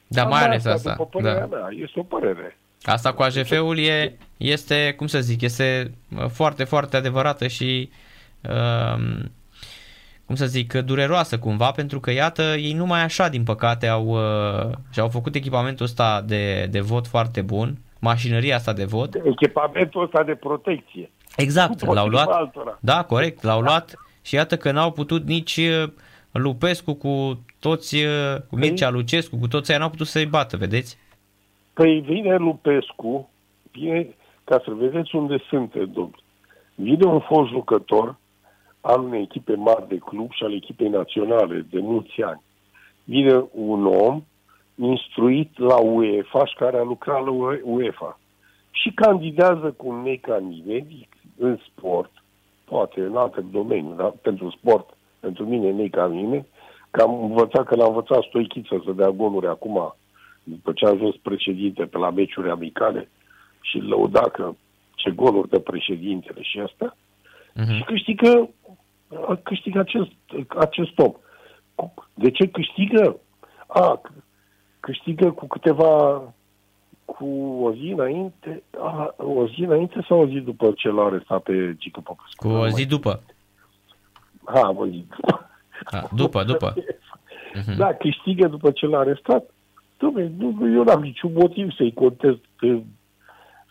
Dar 0.06 0.24
Cam 0.24 0.32
mai 0.32 0.42
ales 0.44 0.64
asta, 0.64 0.70
asta. 0.70 0.90
După 0.90 1.06
părerea 1.06 1.46
Da. 1.46 1.56
mea, 1.56 1.68
este 1.70 2.00
o 2.00 2.02
părere. 2.02 2.59
Asta 2.82 3.12
cu 3.12 3.22
AJF-ul 3.22 3.78
e, 3.78 4.16
este, 4.36 4.94
cum 4.96 5.06
să 5.06 5.20
zic, 5.20 5.40
este 5.40 5.94
uh, 6.16 6.26
foarte, 6.26 6.64
foarte 6.64 6.96
adevărată 6.96 7.46
și, 7.46 7.90
um, 8.48 9.32
cum 10.26 10.34
să 10.34 10.46
zic, 10.46 10.72
dureroasă 10.72 11.38
cumva, 11.38 11.70
pentru 11.70 12.00
că, 12.00 12.10
iată, 12.10 12.42
ei 12.42 12.72
numai 12.72 13.02
așa, 13.02 13.28
din 13.28 13.44
păcate, 13.44 13.86
au, 13.86 14.06
uh, 14.06 14.70
și-au 14.92 15.08
făcut 15.08 15.34
echipamentul 15.34 15.84
ăsta 15.84 16.22
de, 16.26 16.66
de 16.70 16.80
vot 16.80 17.06
foarte 17.06 17.42
bun, 17.42 17.78
mașinăria 17.98 18.56
asta 18.56 18.72
de 18.72 18.84
vot. 18.84 19.14
Echipamentul 19.24 20.02
ăsta 20.02 20.22
de 20.22 20.34
protecție. 20.34 21.10
Exact, 21.36 21.80
l-au 21.80 21.90
Împotriva 21.90 22.24
luat, 22.24 22.38
altora. 22.38 22.78
da, 22.80 23.02
corect, 23.02 23.42
l-au 23.42 23.60
luat 23.60 23.94
și 24.22 24.34
iată 24.34 24.56
că 24.56 24.72
n-au 24.72 24.90
putut 24.90 25.26
nici 25.26 25.56
uh, 25.56 25.88
Lupescu 26.32 26.94
cu 26.94 27.44
toți, 27.58 27.96
uh, 27.96 28.36
cu 28.48 28.56
Mircea 28.56 28.90
Lucescu, 28.90 29.36
cu 29.36 29.48
toți 29.48 29.70
aia 29.70 29.80
n-au 29.80 29.90
putut 29.90 30.06
să-i 30.06 30.26
bată, 30.26 30.56
vedeți? 30.56 30.98
Păi 31.80 32.00
vine 32.00 32.36
Lupescu, 32.36 33.30
vine, 33.70 34.14
ca 34.44 34.60
să 34.64 34.70
vedeți 34.70 35.16
unde 35.16 35.36
sunteți, 35.48 35.90
domnule. 35.90 36.22
Vine 36.74 37.04
un 37.04 37.20
fost 37.20 37.50
jucător 37.50 38.16
al 38.80 39.02
unei 39.02 39.22
echipe 39.22 39.54
mari 39.54 39.88
de 39.88 39.96
club 39.96 40.32
și 40.32 40.44
al 40.44 40.54
echipei 40.54 40.88
naționale 40.88 41.66
de 41.70 41.78
mulți 41.78 42.22
ani. 42.22 42.42
Vine 43.04 43.44
un 43.50 43.86
om 43.86 44.22
instruit 44.74 45.58
la 45.58 45.76
UEFA 45.76 46.44
și 46.44 46.54
care 46.54 46.76
a 46.76 46.82
lucrat 46.82 47.24
la 47.24 47.30
UEFA 47.64 48.18
și 48.70 48.92
candidează 48.94 49.74
cu 49.76 49.88
un 49.88 50.02
necandidez 50.02 50.84
în 51.38 51.58
sport, 51.66 52.10
poate 52.64 53.00
în 53.00 53.16
alte 53.16 53.40
domenii, 53.40 53.96
dar 53.96 54.10
pentru 54.10 54.50
sport, 54.50 54.96
pentru 55.20 55.46
mine 55.46 55.70
nei 55.70 55.90
ca 55.90 56.06
mine, 56.06 56.46
că 56.90 57.02
am 57.02 57.22
învățat 57.22 57.66
că 57.66 57.74
l-a 57.74 57.86
învățat 57.86 58.22
Stoichiță 58.22 58.82
să 58.84 58.92
dea 58.92 59.10
goluri 59.10 59.46
acum, 59.46 59.94
după 60.50 60.72
ce 60.72 60.84
a 60.86 60.90
ajuns 60.90 61.16
președinte 61.16 61.84
pe 61.84 61.98
la 61.98 62.10
meciuri 62.10 62.50
amicale 62.50 63.08
și 63.60 63.76
îl 63.76 63.88
lăuda 63.88 64.20
că 64.20 64.52
ce 64.94 65.10
goluri 65.10 65.48
de 65.48 65.60
președintele 65.60 66.42
și 66.42 66.58
asta, 66.60 66.96
Mhm. 67.54 67.74
și 67.76 67.82
câștigă, 67.82 68.48
câștigă 69.42 69.78
acest, 69.78 70.10
acest 70.58 70.98
om. 70.98 71.12
Cu- 71.74 72.08
De 72.14 72.30
ce 72.30 72.46
câștigă? 72.48 73.16
A, 73.66 74.00
c- 74.04 74.22
câștigă 74.80 75.30
cu 75.30 75.46
câteva 75.46 76.22
cu 77.04 77.26
o 77.62 77.72
zi 77.72 77.92
înainte, 77.96 78.62
a, 78.80 79.14
o 79.16 79.46
zi 79.46 79.60
înainte 79.60 80.04
sau 80.08 80.20
o 80.20 80.26
zi 80.26 80.38
după 80.40 80.72
ce 80.76 80.88
l-a 80.88 81.04
arestat 81.04 81.42
pe 81.42 81.74
Gică 81.78 82.00
Popescu? 82.00 82.46
Cu 82.48 82.54
o 82.54 82.68
zi 82.68 82.86
după. 82.86 83.22
Ha, 84.44 84.72
o 84.76 84.86
zi. 84.86 85.04
A, 85.84 86.08
după, 86.14 86.42
după. 86.44 86.74
Mhm. 87.54 87.76
Da, 87.82 87.94
câștigă 87.94 88.46
după 88.48 88.70
ce 88.70 88.86
l-a 88.86 88.98
arestat. 88.98 89.50
Dom'le, 90.00 90.28
nu, 90.36 90.72
eu 90.72 90.82
n-am 90.82 91.02
niciun 91.02 91.32
motiv 91.32 91.72
să-i 91.72 91.92
contest, 91.92 92.44
uh, 92.62 92.80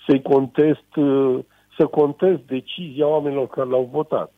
să-i 0.07 0.21
contest, 0.21 0.95
uh, 0.95 1.39
să 1.77 1.85
contest 1.85 2.41
decizia 2.41 3.07
oamenilor 3.07 3.47
care 3.47 3.69
l-au 3.69 3.89
votat. 3.91 4.31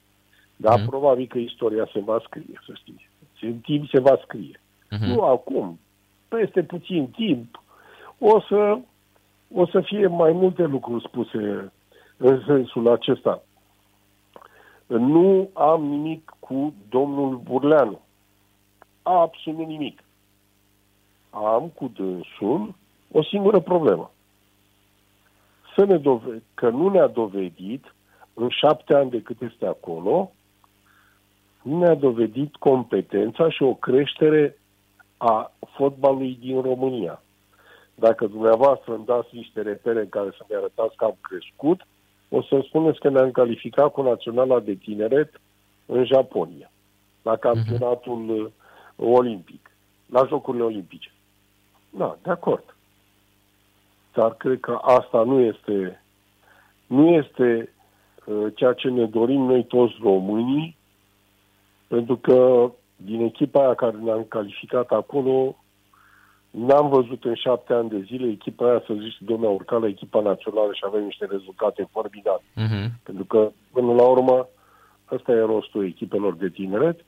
Dar 0.55 0.79
Mhm. 0.79 0.89
probabil 0.89 1.27
că 1.27 1.37
istoria 1.37 1.89
se 1.93 1.99
va 1.99 2.21
scrie, 2.25 2.61
să 2.65 2.73
știți. 2.75 3.09
În 3.41 3.57
timp 3.57 3.89
se 3.89 3.99
va 3.99 4.19
scrie. 4.23 4.59
Mhm. 4.89 5.05
Nu 5.05 5.21
acum, 5.21 5.79
peste 6.27 6.63
puțin 6.63 7.07
timp, 7.07 7.61
o 8.17 8.41
să, 8.41 8.77
o 9.53 9.65
să 9.65 9.81
fie 9.81 10.07
mai 10.07 10.31
multe 10.31 10.63
lucruri 10.65 11.03
spuse 11.07 11.71
în 12.17 12.43
sensul 12.45 12.87
acesta. 12.87 13.43
Nu 14.87 15.49
am 15.53 15.83
nimic 15.85 16.35
cu 16.39 16.73
domnul 16.89 17.37
Burleanu. 17.37 17.99
Absolut 19.01 19.67
nimic. 19.67 20.03
Am 21.31 21.71
cu 21.75 21.91
dânsul 21.95 22.73
o 23.11 23.23
singură 23.23 23.59
problemă. 23.59 24.11
Să 25.75 25.85
ne 25.85 25.97
dove- 25.97 26.43
că 26.53 26.69
nu 26.69 26.89
ne-a 26.89 27.07
dovedit 27.07 27.95
în 28.33 28.49
șapte 28.49 28.95
ani 28.95 29.09
de 29.09 29.21
cât 29.21 29.41
este 29.41 29.65
acolo, 29.65 30.31
nu 31.61 31.77
ne-a 31.77 31.95
dovedit 31.95 32.55
competența 32.55 33.49
și 33.49 33.63
o 33.63 33.73
creștere 33.73 34.57
a 35.17 35.51
fotbalului 35.75 36.37
din 36.41 36.61
România. 36.61 37.21
Dacă 37.95 38.25
dumneavoastră 38.27 38.93
îmi 38.93 39.05
dați 39.05 39.35
niște 39.35 39.61
repere 39.61 39.99
în 39.99 40.09
care 40.09 40.29
să-mi 40.37 40.57
arătați 40.57 40.95
că 40.95 41.05
am 41.05 41.17
crescut, 41.21 41.87
o 42.29 42.41
să 42.41 42.63
spuneți 42.67 42.99
că 42.99 43.09
ne-am 43.09 43.31
calificat 43.31 43.91
cu 43.91 44.01
Naționala 44.01 44.59
de 44.59 44.73
Tineret 44.73 45.41
în 45.85 46.05
Japonia, 46.05 46.71
la 47.21 47.35
campionatul 47.35 48.29
uh, 48.29 48.47
olimpic, 49.07 49.71
la 50.05 50.25
Jocurile 50.27 50.63
Olimpice. 50.63 51.11
Da, 51.97 52.17
de 52.23 52.29
acord. 52.29 52.75
Dar 54.13 54.33
cred 54.33 54.59
că 54.59 54.79
asta 54.81 55.23
nu 55.23 55.39
este, 55.39 56.03
nu 56.87 57.07
este 57.07 57.73
uh, 58.25 58.53
ceea 58.55 58.73
ce 58.73 58.89
ne 58.89 59.05
dorim 59.05 59.41
noi 59.41 59.65
toți 59.65 59.93
românii, 60.01 60.77
pentru 61.87 62.17
că 62.17 62.71
din 62.95 63.21
echipa 63.21 63.59
aia 63.59 63.73
care 63.73 63.97
ne-am 63.97 64.25
calificat 64.29 64.91
acolo, 64.91 65.55
N-am 66.51 66.89
văzut 66.89 67.23
în 67.23 67.35
șapte 67.35 67.73
ani 67.73 67.89
de 67.89 67.99
zile 67.99 68.27
echipa 68.27 68.69
aia 68.69 68.83
să 68.85 68.93
zici, 68.93 69.17
domnule, 69.19 69.49
a 69.49 69.53
urcat 69.53 69.81
la 69.81 69.87
echipa 69.87 70.21
națională 70.21 70.73
și 70.73 70.83
avem 70.85 71.03
niște 71.03 71.25
rezultate 71.25 71.87
formidabile. 71.91 72.51
Mhm. 72.55 72.91
Pentru 73.03 73.25
că, 73.25 73.51
până 73.71 73.93
la 73.93 74.07
urmă, 74.07 74.47
ăsta 75.11 75.31
e 75.31 75.39
rostul 75.39 75.85
echipelor 75.85 76.35
de 76.35 76.49
tineret, 76.49 77.05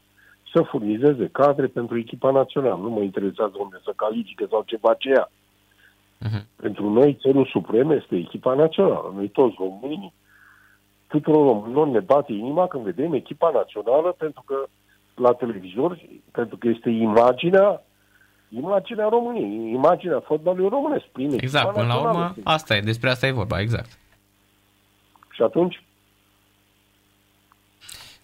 să 0.53 0.61
furnizeze 0.61 1.29
cadre 1.31 1.67
pentru 1.67 1.97
echipa 1.97 2.31
națională. 2.31 2.79
Nu 2.81 2.89
mă 2.89 3.01
interesează 3.01 3.53
unde 3.57 3.79
să 3.83 3.93
califice 3.95 4.45
sau 4.49 4.63
ceva 4.65 4.89
aceea. 4.89 5.31
Mhm. 6.19 6.47
Pentru 6.55 6.89
noi, 6.89 7.17
țelul 7.21 7.45
suprem 7.45 7.91
este 7.91 8.15
echipa 8.15 8.53
națională. 8.53 9.13
Noi 9.15 9.27
toți 9.27 9.55
românii, 9.57 10.13
tuturor 11.07 11.45
românilor 11.45 11.87
ne 11.87 11.99
bate 11.99 12.31
inima 12.31 12.67
când 12.67 12.83
vedem 12.83 13.13
echipa 13.13 13.51
națională 13.53 14.15
pentru 14.17 14.43
că 14.45 14.55
la 15.15 15.33
televizor, 15.33 15.99
pentru 16.31 16.57
că 16.57 16.67
este 16.67 16.89
imaginea 16.89 17.83
imaginea 18.49 19.07
României, 19.07 19.71
imaginea 19.73 20.19
fotbalului 20.19 20.69
românesc. 20.69 21.05
Prin 21.05 21.25
echipa 21.25 21.43
Exact, 21.43 21.71
până 21.71 21.85
la 21.85 21.93
națională. 21.93 22.17
urmă, 22.17 22.33
asta 22.43 22.75
e, 22.75 22.79
despre 22.79 23.09
asta 23.09 23.27
e 23.27 23.31
vorba, 23.31 23.59
exact. 23.59 23.97
Și 25.29 25.41
atunci, 25.41 25.83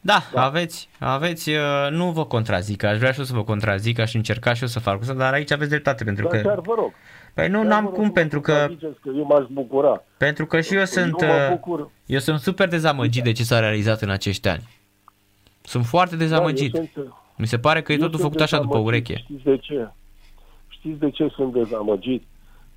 Da, 0.01 0.19
da. 0.33 0.43
aveți, 0.43 0.89
aveți, 0.99 1.49
uh, 1.49 1.87
nu 1.89 2.11
vă 2.11 2.25
contrazic, 2.25 2.83
aș 2.83 2.97
vrea 2.97 3.11
și 3.11 3.19
eu 3.19 3.25
să 3.25 3.33
vă 3.33 3.43
contrazic, 3.43 3.99
aș 3.99 4.13
încerca 4.13 4.53
și 4.53 4.61
eu 4.61 4.67
să 4.67 4.79
fac 4.79 5.01
asta, 5.01 5.13
dar 5.13 5.33
aici 5.33 5.51
aveți 5.51 5.69
dreptate, 5.69 6.03
pentru 6.03 6.27
dar 6.27 6.41
chiar 6.41 6.55
că... 6.55 6.61
vă 6.65 6.73
rog. 6.77 6.91
Păi 7.33 7.47
nu, 7.47 7.57
chiar 7.57 7.67
n-am 7.67 7.83
vă 7.83 7.89
rog 7.89 7.95
cum, 7.97 8.05
să 8.05 8.11
pentru 8.11 8.37
mă 8.37 8.43
că, 8.43 8.51
contraziceți 8.53 8.99
că 9.01 9.09
eu 9.15 9.25
m-aș 9.25 9.45
bucura. 9.51 10.03
pentru 10.17 10.45
că 10.45 10.61
și 10.61 10.75
eu 10.75 10.85
sunt, 10.85 11.21
eu 11.21 11.27
mă 11.27 11.33
uh, 11.33 11.49
bucur, 11.49 11.89
eu 12.05 12.19
sunt 12.19 12.39
super 12.39 12.67
dezamăgit 12.67 13.23
de 13.23 13.31
ce 13.31 13.43
s-a 13.43 13.59
realizat 13.59 14.01
în 14.01 14.09
acești 14.09 14.47
ani. 14.47 14.67
Sunt 15.61 15.85
foarte 15.85 16.15
dezamăgit. 16.15 16.71
Da, 16.71 16.79
eu 16.79 16.89
sunt, 16.93 17.13
Mi 17.35 17.47
se 17.47 17.59
pare 17.59 17.81
că 17.81 17.91
e 17.91 17.95
eu 17.95 18.01
totul 18.01 18.19
sunt 18.19 18.31
făcut 18.31 18.43
așa 18.43 18.57
după 18.61 18.77
dezamăgit. 18.77 19.07
ureche. 19.07 19.23
Știți 19.23 19.43
de 19.43 19.57
ce? 19.57 19.89
Știți 20.67 20.99
de 20.99 21.09
ce 21.09 21.27
sunt 21.35 21.53
dezamăgit? 21.53 22.23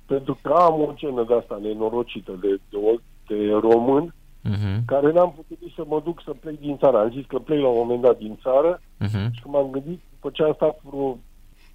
Pentru 0.05 0.39
că 0.41 0.53
am 0.53 0.73
o 0.81 0.93
genă 0.95 1.25
de 1.27 1.33
asta 1.33 1.59
nenorocită 1.61 2.31
de, 2.41 2.47
de, 2.69 2.77
o- 2.77 3.01
de 3.27 3.51
român 3.61 4.13
Mhm, 4.43 4.85
care 4.85 5.11
n-am 5.11 5.31
putut 5.33 5.61
nici 5.61 5.73
să 5.73 5.83
mă 5.87 6.01
duc 6.03 6.21
să 6.25 6.31
plec 6.33 6.59
din 6.59 6.77
țară. 6.77 6.97
Am 6.97 7.09
zis 7.11 7.25
că 7.25 7.39
plec 7.39 7.59
la 7.59 7.67
un 7.67 7.77
moment 7.77 8.01
dat 8.01 8.17
din 8.17 8.37
țară 8.41 8.81
mhm. 8.99 9.31
și 9.33 9.41
m-am 9.45 9.69
gândit, 9.69 10.01
după 10.11 10.29
ce 10.29 10.43
am 10.43 10.53
stat 10.53 10.79
vreo 10.81 11.17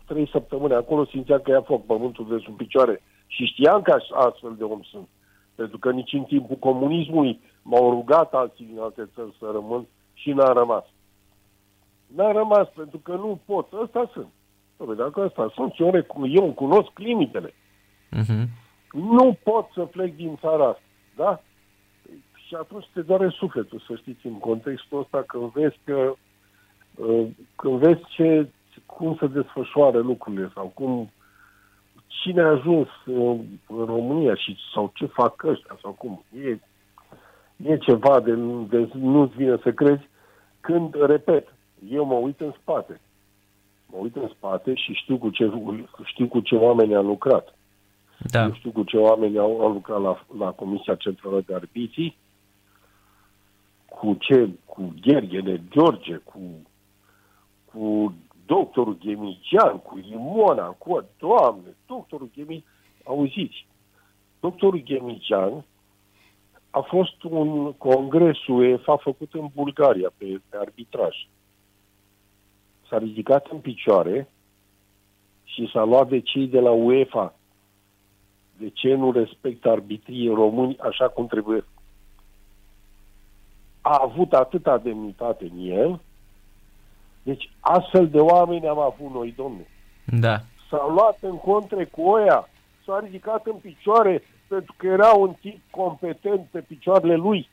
trei 0.07 0.29
săptămâni 0.29 0.75
acolo, 0.75 1.05
simțeam 1.05 1.41
că 1.45 1.51
ia 1.51 1.61
foc 1.63 1.87
pământul 1.87 2.27
de 2.29 2.43
sub 2.45 2.57
picioare 2.57 3.03
și 3.27 3.45
știam 3.45 3.83
că 3.83 3.93
aș- 3.93 4.27
astfel 4.27 4.55
de 4.59 4.65
om 4.65 4.81
sunt. 4.83 5.09
Pentru 5.55 5.79
că 5.79 5.91
nici 5.91 6.13
în 6.13 6.23
timpul 6.25 6.57
comunismului 6.57 7.41
m-au 7.63 7.91
rugat 7.91 8.33
alții 8.35 8.65
din 8.65 8.79
alte 8.81 9.09
țări 9.15 9.37
să 9.39 9.51
rămân 9.53 9.87
și 10.15 10.31
n-a 10.33 10.53
rămas. 10.53 10.85
N-a 12.07 12.33
rămas 12.33 12.69
pentru 12.77 12.99
că 12.99 13.13
nu 13.13 13.41
pot. 13.45 13.73
Ăsta 13.73 14.11
sunt. 14.13 14.29
Doamne, 14.77 14.95
dacă 14.97 15.21
ăsta 15.21 15.53
sunt, 15.55 15.75
eu, 15.79 15.91
recu- 15.91 16.27
eu 16.27 16.45
îmi 16.45 16.55
cunosc 16.55 16.91
limitele. 16.99 17.55
Mhm. 18.11 18.49
Nu 18.93 19.37
pot 19.43 19.69
să 19.75 19.81
plec 19.81 20.17
din 20.17 20.37
țara 20.41 20.65
asta. 20.67 20.83
Da? 21.17 21.43
Și 22.49 22.55
atunci 22.55 22.89
te 22.93 23.01
doare 23.01 23.29
sufletul, 23.29 23.83
să 23.87 23.95
știți, 23.97 24.27
în 24.27 24.39
contextul 24.39 24.99
ăsta, 24.99 25.25
când 25.27 25.53
vezi 25.53 25.79
că 25.85 26.15
uh, 26.95 27.27
când 27.57 27.79
vezi 27.79 28.01
ce, 28.09 28.49
cum 28.87 29.17
se 29.21 29.27
desfășoară 29.27 29.99
lucrurile 29.99 30.51
sau 30.55 30.73
cum 30.75 31.11
cine 32.07 32.41
a 32.41 32.47
ajuns 32.47 32.89
uh, 33.07 33.39
în 33.67 33.85
România 33.85 34.35
și 34.35 34.57
sau 34.75 34.93
ce 34.95 35.07
fac 35.07 35.43
ăștia 35.43 35.79
sau 35.83 35.93
cum. 35.93 36.25
E, 36.45 36.59
e 37.57 37.77
ceva 37.77 38.21
de, 38.21 38.35
de 38.69 38.89
nu-ți 38.93 39.37
vine 39.37 39.59
să 39.63 39.73
crezi 39.73 40.09
când, 40.61 40.95
repet, 41.07 41.55
eu 41.91 42.05
mă 42.05 42.15
uit 42.15 42.41
în 42.41 42.53
spate. 42.61 43.01
Mă 43.87 43.97
uit 44.01 44.17
în 44.17 44.29
spate 44.37 44.75
și 44.75 44.93
știu 44.93 45.19
cu 45.19 45.31
ce, 45.31 45.51
știu 46.05 46.27
cu 46.27 46.41
ce 46.41 46.55
oameni 46.55 46.95
am 46.95 47.07
lucrat. 47.07 47.55
Da, 48.19 48.47
Nu 48.47 48.55
știu 48.55 48.71
cu 48.71 48.83
ce 48.83 48.97
oameni 48.97 49.39
au, 49.39 49.61
au 49.61 49.73
lucrat 49.73 50.01
la, 50.01 50.25
la 50.39 50.51
Comisia 50.51 50.95
Centrală 50.95 51.43
de 51.47 51.55
Arbitrii, 51.55 52.17
cu 53.99 54.15
ce, 54.15 54.49
cu 54.65 54.95
Gherghene 55.01 55.63
George, 55.71 56.17
cu, 56.17 56.41
cu 57.65 58.15
doctorul 58.47 58.99
Ghemician, 58.99 59.79
cu 59.79 59.99
Imona, 60.13 60.67
cu, 60.67 61.05
doamne, 61.19 61.77
doctorul 61.87 62.31
Ghemician, 62.35 62.73
auziți, 63.05 63.67
doctorul 64.41 64.83
Ghemician 64.83 65.65
a 66.71 66.81
fost 66.81 67.23
un 67.23 67.73
congres 67.73 68.47
UEFA 68.47 68.97
făcut 68.97 69.35
în 69.35 69.49
Bulgaria 69.55 70.13
pe, 70.17 70.41
pe 70.49 70.57
arbitraj. 70.57 71.17
S-a 72.89 72.99
ridicat 72.99 73.47
în 73.51 73.59
picioare 73.59 74.29
și 75.45 75.71
s-a 75.73 75.85
luat 75.85 76.09
de 76.09 76.21
cei 76.21 76.47
de 76.47 76.61
la 76.61 76.71
UEFA 76.71 77.35
de 78.59 78.69
ce 78.69 78.95
nu 78.95 79.13
respectă 79.13 79.71
arbitrii 79.71 80.29
români 80.29 80.77
așa 80.79 81.09
cum 81.09 81.27
trebuie. 81.27 81.65
A 83.81 84.01
avut 84.03 84.33
atâta 84.33 84.79
demnitate 84.79 85.45
în 85.45 85.71
el, 85.71 86.01
deci 87.23 87.51
astfel 87.61 88.09
de 88.09 88.19
oameni 88.19 88.69
am 88.69 88.79
avut 88.79 89.13
noi, 89.13 89.35
domne. 89.37 89.67
da, 90.05 90.41
S-a 90.71 90.89
luat 90.95 91.19
în 91.21 91.37
contre 91.39 91.85
cu 91.85 92.03
oia, 92.03 92.49
s-a 92.85 93.01
ridicat 93.05 93.47
în 93.47 93.55
picioare 93.55 94.23
pentru 94.49 94.75
că 94.77 94.87
era 94.87 95.13
un 95.13 95.33
tip 95.41 95.61
competent 95.71 96.47
pe 96.51 96.61
picioarele 96.61 97.15
lui. 97.15 97.49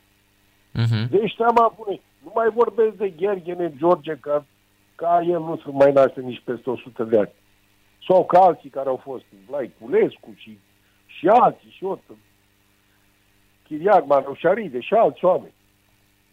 mhm. 0.72 1.10
De 1.10 1.20
ăștia 1.24 1.46
am 1.46 1.64
avut 1.64 1.86
noi. 1.86 2.02
Nu 2.24 2.32
mai 2.36 2.50
vorbesc 2.50 2.96
de 2.96 3.10
Gherghene 3.10 3.74
George, 3.78 4.16
că 4.16 4.44
ca 4.96 5.22
el 5.28 5.40
nu 5.40 5.58
se 5.58 5.70
mai 5.72 5.92
naște 5.92 6.22
nici 6.22 6.42
peste 6.46 6.70
100 6.70 7.04
de 7.04 7.18
ani. 7.18 7.32
Sau 8.08 8.26
ca 8.26 8.40
alții 8.40 8.70
care 8.70 8.90
au 8.90 8.98
fost, 9.04 9.24
Vlaiculescu 9.48 10.34
și, 10.36 10.60
și 11.06 11.28
alții, 11.28 11.70
și 11.70 11.84
eu, 11.84 12.00
Chiriac 13.64 14.06
Manușaride 14.06 14.80
și 14.80 14.94
alți 14.94 15.26
oameni. 15.26 15.54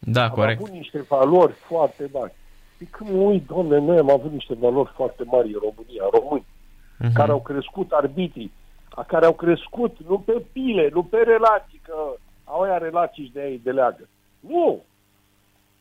Da, 0.04 0.22
Am 0.24 0.30
corect. 0.30 0.60
avut 0.60 0.72
niște 0.74 1.00
valori 1.08 1.52
foarte 1.52 2.10
mari. 2.12 2.32
Și 2.78 2.84
când 2.84 3.10
mă 3.10 3.16
uit, 3.22 3.46
domne, 3.46 3.78
noi 3.78 3.98
am 3.98 4.10
avut 4.10 4.32
niște 4.32 4.54
valori 4.54 4.90
foarte 4.94 5.22
mari 5.24 5.46
în 5.46 5.60
România, 5.62 6.04
români, 6.20 6.46
Mhm. 6.98 7.12
care 7.12 7.30
au 7.30 7.40
crescut 7.40 7.90
arbitrii, 7.90 8.52
a 8.90 9.02
care 9.02 9.26
au 9.26 9.32
crescut 9.32 9.96
nu 10.08 10.18
pe 10.18 10.42
pile, 10.52 10.90
nu 10.92 11.02
pe 11.02 11.16
relații, 11.16 11.80
că 11.84 11.94
au 12.44 12.60
aia 12.60 12.78
relații 12.78 13.24
și 13.24 13.32
de 13.32 13.42
ei 13.48 13.60
de 13.64 13.70
leagă. 13.70 14.08
Nu! 14.40 14.82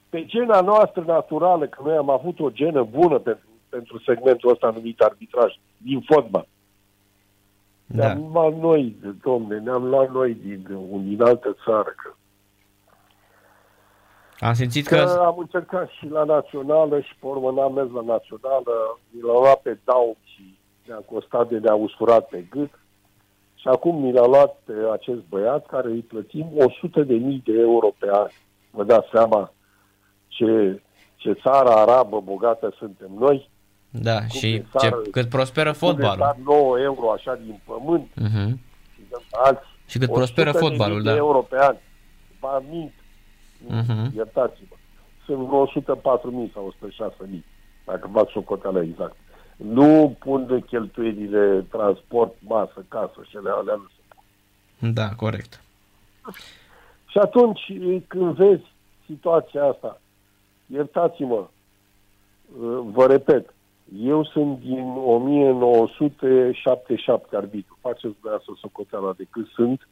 Pe 0.10 0.26
gena 0.26 0.62
noastră 0.62 1.04
naturală, 1.08 1.66
că 1.68 1.82
noi 1.86 1.96
am 1.96 2.10
avut 2.10 2.40
o 2.40 2.50
genă 2.52 2.84
bună 2.84 3.18
pentru, 3.20 3.46
pentru 3.70 4.00
segmentul 4.00 4.52
ăsta 4.52 4.70
numit 4.70 5.00
arbitraj, 5.00 5.54
din 5.78 6.02
fotbal. 6.02 6.48
Da. 7.86 8.06
Ne-am 8.06 8.30
luat 8.34 8.56
noi, 8.56 8.96
domne, 9.24 9.60
ne-am 9.60 9.84
luat 9.84 10.12
noi 10.12 10.34
din, 10.34 10.68
din 11.08 11.22
altă 11.22 11.56
țară, 11.66 11.94
că 12.04 12.14
Am 14.42 14.54
simțit 14.54 14.88
Că 14.88 14.96
că... 14.96 15.02
am 15.26 15.36
încercat 15.38 15.90
și 15.90 16.08
la 16.08 16.24
națională 16.24 17.00
și 17.00 17.16
pe 17.20 17.26
urmă 17.28 17.52
n-am 17.52 17.74
mers 17.74 17.90
la 17.92 18.02
națională, 18.14 19.00
mi 19.10 19.22
l-au 19.22 19.40
luat 19.42 19.62
pe 19.62 19.80
dau 19.84 20.18
și 20.24 20.58
ne-a 20.86 21.02
costat 21.12 21.48
de 21.50 21.58
ne-a 21.58 21.74
usurat 21.76 22.28
pe 22.28 22.46
gât. 22.50 22.72
Și 23.56 23.68
acum 23.68 24.02
mi 24.02 24.12
l-a 24.12 24.26
luat 24.26 24.58
pe 24.66 24.74
acest 24.94 25.20
băiat 25.30 25.66
care 25.66 25.88
îi 25.88 26.00
plătim 26.02 26.48
100 26.58 27.02
de 27.04 27.14
mii 27.14 27.42
de 27.46 27.54
euro 27.60 27.92
pe 28.00 28.08
an. 28.12 28.28
Vă 28.72 28.84
dați 28.84 29.08
seama 29.12 29.54
ce, 30.28 30.82
ce 31.16 31.34
țară 31.34 31.70
arabă 31.70 32.20
bogată 32.22 32.74
suntem 32.78 33.10
noi. 33.20 33.50
Da, 33.90 34.28
și 34.28 34.52
de 34.52 34.58
ce, 34.58 34.66
țară- 34.78 35.02
cât 35.12 35.30
prosperă 35.30 35.70
Cum 35.72 35.80
de 35.80 35.86
fotbalul. 35.86 36.20
sar 36.26 36.36
9 36.46 36.80
euro 36.80 37.12
așa 37.12 37.36
din 37.36 37.62
pământ 37.66 38.08
Mhm. 38.16 38.60
și 38.94 39.02
dăm 39.10 39.22
alți. 39.32 39.62
Și 39.86 39.98
cât 39.98 40.08
100 40.10 40.18
prosperă 40.18 40.52
de 40.52 40.58
fotbalul, 40.58 40.96
mii 40.96 41.06
da. 41.06 41.12
de 41.12 41.18
euro 41.18 41.40
pe 41.40 41.58
an. 41.60 41.76
Ba 42.40 42.64
mint, 42.70 42.94
Mhm. 43.68 44.12
iertați-mă. 44.16 44.76
Sunt 45.26 45.38
vreo 45.38 45.66
104.000 45.66 46.52
sau 46.54 46.66
106.000, 46.66 47.44
dacă 47.86 48.10
fac 48.14 48.30
socoteala 48.30 48.82
exact. 48.82 49.16
Nu 49.56 50.16
pun 50.20 50.48
de 50.48 50.60
cheltuielile 50.60 51.66
transport, 51.70 52.36
masă, 52.40 52.86
casă 52.88 53.26
și 53.30 53.38
alea, 53.38 53.54
alea 53.54 53.76
nu 53.76 53.88
se 53.96 54.02
pun. 54.08 54.24
Da, 54.94 55.10
corect. 55.10 55.62
Și 57.08 57.18
atunci, 57.18 57.72
când 58.08 58.36
vezi 58.36 58.64
situația 59.06 59.64
asta, 59.64 60.02
iertați-mă, 60.66 61.48
vă 62.92 63.06
repet, 63.08 63.54
eu 64.00 64.26
sunt 64.26 64.60
din 64.60 64.96
1977 64.98 67.36
arbitru. 67.36 67.78
Faceți 67.82 68.14
dumneavoastră 68.14 68.54
socoteala 68.60 69.14
de 69.18 69.26
cât 69.30 69.48
sunt, 69.48 69.88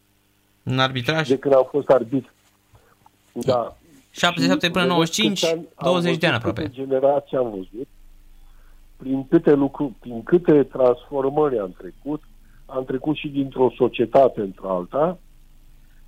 În 0.63 0.79
arbitraj, 0.79 1.27
de 1.27 1.38
când 1.38 1.53
am 1.53 1.67
fost 1.71 1.89
arbitru. 1.89 2.32
Da. 3.45 3.78
77 4.12 4.65
Și 4.65 4.71
până 4.71 4.84
vedeți 4.84 5.21
95, 5.21 5.39
câți 5.39 5.52
ani 5.54 5.67
am 5.75 5.91
20 5.91 6.17
de 6.17 6.28
ani 6.28 6.38
văzut, 6.39 6.47
aproape. 6.47 6.62
Câte 6.62 6.73
generații 6.86 7.38
am 7.38 7.49
văzut, 7.49 7.88
prin 8.97 9.28
câte 9.28 9.54
lucruri, 9.54 9.91
prin 9.99 10.23
câte 10.23 10.63
transformări 10.63 11.60
am 11.60 11.75
trecut, 11.78 12.23
am 12.65 12.86
trecut 12.86 13.15
și 13.15 13.28
dintr-o 13.28 13.73
societate 13.78 14.41
într-alta 14.41 15.19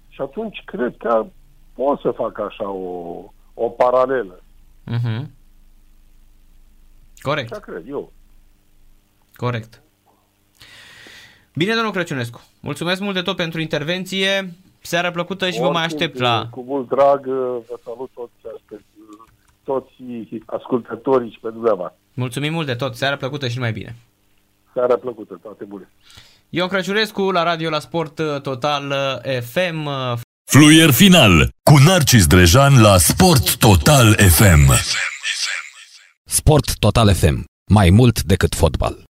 și 0.09 0.21
atunci 0.21 0.61
cred 0.65 0.97
că 0.97 1.25
pot 1.73 1.99
să 1.99 2.11
fac 2.11 2.39
așa 2.39 2.69
o, 2.69 3.23
o 3.53 3.69
paralelă. 3.69 4.43
Mhm. 4.85 5.31
Corect, 7.21 7.51
Așa 7.51 7.61
cred 7.61 7.83
eu. 7.89 8.11
corect. 9.35 9.81
Bine, 11.55 11.73
domnul 11.73 11.91
Crăciunescu. 11.91 12.41
Mulțumesc 12.59 13.01
mult 13.01 13.13
de 13.13 13.21
tot 13.21 13.35
pentru 13.35 13.59
intervenție. 13.61 14.53
Seara 14.81 15.11
plăcută 15.11 15.49
și 15.49 15.59
vă 15.59 15.69
mai 15.69 15.83
aștept 15.83 16.19
la... 16.19 16.47
Cu 16.51 16.63
mult 16.67 16.87
drag 16.87 17.25
vă 17.67 17.79
salut 17.83 18.09
toți, 18.13 18.55
toți 19.63 19.93
ascultătorii 20.45 21.31
și 21.31 21.39
pe 21.41 21.49
dumneavoastră. 21.49 21.99
Mulțumim 22.13 22.53
mult 22.53 22.65
de 22.65 22.75
tot. 22.75 22.95
Seara 22.95 23.15
plăcută 23.15 23.47
și 23.47 23.59
mai 23.59 23.71
bine. 23.71 23.95
Seara 24.73 24.95
plăcută, 24.95 25.39
toate 25.41 25.63
bune. 25.63 25.89
Ion 26.49 26.67
Crăciunescu 26.67 27.31
la 27.31 27.43
radio 27.43 27.69
la 27.69 27.79
Sport 27.79 28.41
Total 28.41 28.93
FM. 29.41 29.89
Fluier 30.51 30.91
final 30.91 31.49
cu 31.63 31.77
Narcis 31.85 32.27
Drejan 32.27 32.81
la 32.81 32.97
Sport 32.97 33.57
Total 33.57 34.13
FM. 34.13 34.71
Sport 36.25 36.77
Total 36.79 37.13
FM. 37.13 37.43
Mai 37.71 37.89
mult 37.89 38.23
decât 38.23 38.55
fotbal. 38.55 39.03